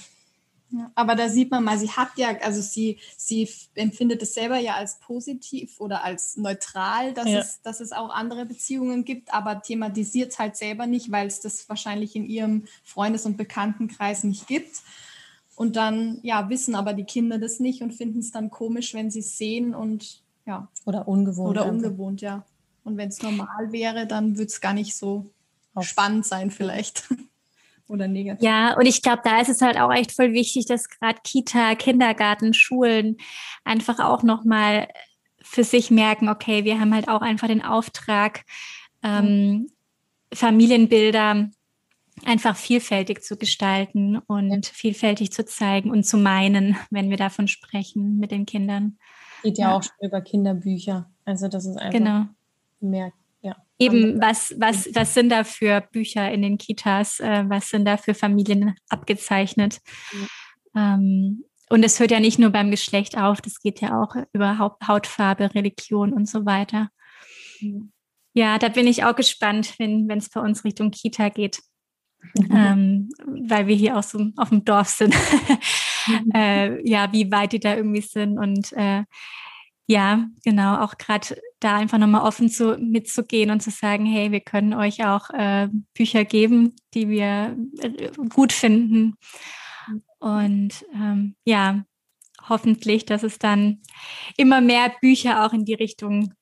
[0.69, 4.57] Ja, aber da sieht man mal, sie hat ja, also sie, sie empfindet es selber
[4.57, 7.39] ja als positiv oder als neutral, dass, ja.
[7.39, 11.39] es, dass es auch andere Beziehungen gibt, aber thematisiert es halt selber nicht, weil es
[11.39, 14.81] das wahrscheinlich in ihrem Freundes- und Bekanntenkreis nicht gibt.
[15.55, 19.09] Und dann, ja, wissen aber die Kinder das nicht und finden es dann komisch, wenn
[19.09, 20.67] sie es sehen und ja.
[20.85, 21.49] Oder ungewohnt.
[21.49, 22.45] Oder ungewohnt, ja.
[22.83, 25.29] Und wenn es normal wäre, dann würde es gar nicht so.
[25.83, 27.03] Spannend sein, vielleicht
[27.87, 28.43] oder negativ.
[28.43, 31.75] Ja, und ich glaube, da ist es halt auch echt voll wichtig, dass gerade Kita,
[31.75, 33.17] Kindergarten, Schulen
[33.63, 34.87] einfach auch nochmal
[35.41, 38.43] für sich merken, okay, wir haben halt auch einfach den Auftrag,
[39.03, 39.69] ähm,
[40.33, 41.49] Familienbilder
[42.25, 48.17] einfach vielfältig zu gestalten und vielfältig zu zeigen und zu meinen, wenn wir davon sprechen
[48.17, 48.97] mit den Kindern.
[49.43, 49.77] Geht ja, ja.
[49.77, 51.09] auch schon über Kinderbücher.
[51.25, 52.25] Also das ist einfach genau.
[52.79, 53.11] mehr
[53.79, 57.19] Eben, was, was, was sind da für Bücher in den Kitas?
[57.19, 59.79] Äh, was sind da für Familien abgezeichnet?
[60.73, 60.95] Ja.
[60.95, 64.57] Ähm, und es hört ja nicht nur beim Geschlecht auf, das geht ja auch über
[64.57, 66.89] Hautfarbe, Religion und so weiter.
[67.59, 67.91] Mhm.
[68.33, 71.59] Ja, da bin ich auch gespannt, wenn es bei uns Richtung Kita geht,
[72.35, 72.55] mhm.
[72.55, 73.09] ähm,
[73.47, 75.15] weil wir hier auch so auf dem Dorf sind.
[76.07, 76.31] mhm.
[76.35, 79.03] äh, ja, wie weit die da irgendwie sind und äh,
[79.87, 84.41] ja, genau, auch gerade da einfach nochmal offen zu, mitzugehen und zu sagen, hey, wir
[84.41, 89.15] können euch auch äh, Bücher geben, die wir äh, gut finden.
[90.19, 91.85] Und ähm, ja,
[92.49, 93.81] hoffentlich, dass es dann
[94.35, 96.33] immer mehr Bücher auch in die Richtung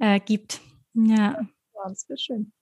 [0.00, 0.60] äh, gibt.
[0.94, 1.14] Ja.
[1.16, 2.52] ja das wäre schön.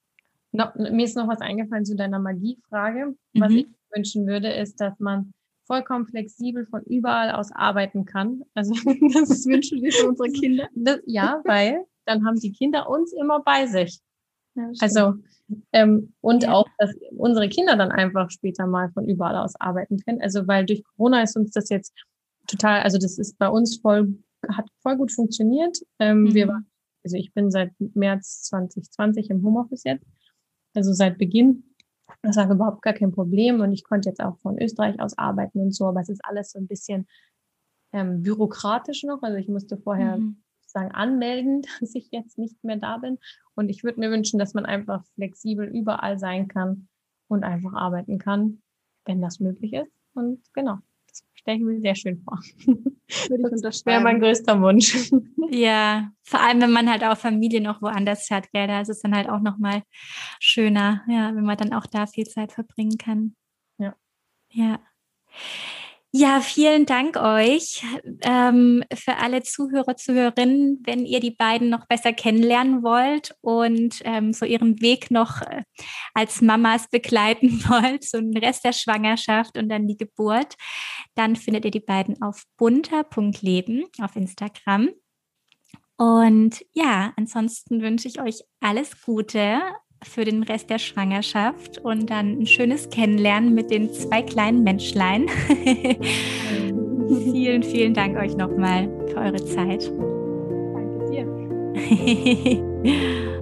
[0.51, 3.15] No, mir ist noch was eingefallen zu deiner Magiefrage.
[3.33, 3.57] Was mhm.
[3.57, 5.33] ich wünschen würde, ist, dass man
[5.69, 8.41] vollkommen flexibel von überall aus arbeiten kann.
[8.55, 8.73] Also
[9.13, 10.67] das wünschen wir für unsere Kinder.
[10.75, 13.99] Das, ja, weil dann haben die Kinder uns immer bei sich.
[14.55, 15.13] Ja, also
[15.71, 16.53] ähm, und ja.
[16.53, 20.21] auch, dass unsere Kinder dann einfach später mal von überall aus arbeiten können.
[20.21, 21.93] Also weil durch Corona ist uns das jetzt
[22.47, 24.17] total, also das ist bei uns voll,
[24.47, 25.77] hat voll gut funktioniert.
[25.99, 26.33] Ähm, mhm.
[26.33, 26.65] Wir waren,
[27.03, 30.05] also ich bin seit März 2020 im Homeoffice jetzt,
[30.73, 31.68] also seit Beginn
[32.21, 35.59] das war überhaupt gar kein Problem und ich konnte jetzt auch von Österreich aus arbeiten
[35.59, 37.07] und so, aber es ist alles so ein bisschen
[37.93, 39.21] ähm, bürokratisch noch.
[39.21, 40.41] Also ich musste vorher mhm.
[40.65, 43.17] sagen anmelden, dass ich jetzt nicht mehr da bin.
[43.55, 46.87] Und ich würde mir wünschen, dass man einfach flexibel überall sein kann
[47.27, 48.61] und einfach arbeiten kann,
[49.05, 49.91] wenn das möglich ist.
[50.13, 50.79] Und genau
[51.49, 52.39] stelle ich mir sehr schön vor.
[53.61, 55.11] Das wäre mein größter Wunsch.
[55.51, 59.01] Ja, vor allem, wenn man halt auch Familie noch woanders hat, gell, da ist es
[59.01, 59.81] dann halt auch nochmal
[60.39, 63.35] schöner, ja, wenn man dann auch da viel Zeit verbringen kann.
[63.79, 63.95] Ja.
[64.49, 64.79] Ja.
[66.11, 67.83] Ja, vielen Dank euch
[68.21, 70.81] ähm, für alle Zuhörer, Zuhörerinnen.
[70.83, 75.61] Wenn ihr die beiden noch besser kennenlernen wollt und ähm, so ihren Weg noch äh,
[76.15, 80.55] als Mamas begleiten wollt, so den Rest der Schwangerschaft und dann die Geburt,
[81.13, 84.89] dann findet ihr die beiden auf bunter.leben auf Instagram.
[85.95, 89.61] Und ja, ansonsten wünsche ich euch alles Gute
[90.03, 95.29] für den Rest der Schwangerschaft und dann ein schönes Kennenlernen mit den zwei kleinen Menschlein.
[97.31, 99.89] vielen, vielen Dank euch nochmal für eure Zeit.
[100.73, 101.25] Danke dir.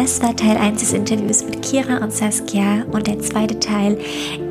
[0.00, 3.98] Das war Teil 1 des Interviews mit Kira und Saskia und der zweite Teil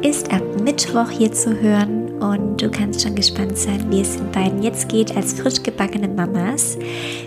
[0.01, 4.29] ist ab Mittwoch hier zu hören und du kannst schon gespannt sein, wie es den
[4.33, 6.77] beiden jetzt geht als frisch gebackene Mamas.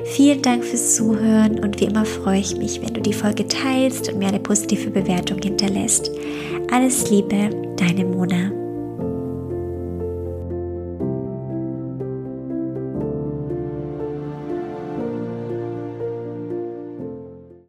[0.04, 4.12] Vielen Dank fürs Zuhören und wie immer freue ich mich, wenn du die Folge teilst
[4.12, 6.10] und mir eine positive Bewertung hinterlässt.
[6.70, 7.48] Alles Liebe,
[7.78, 8.69] deine Mona.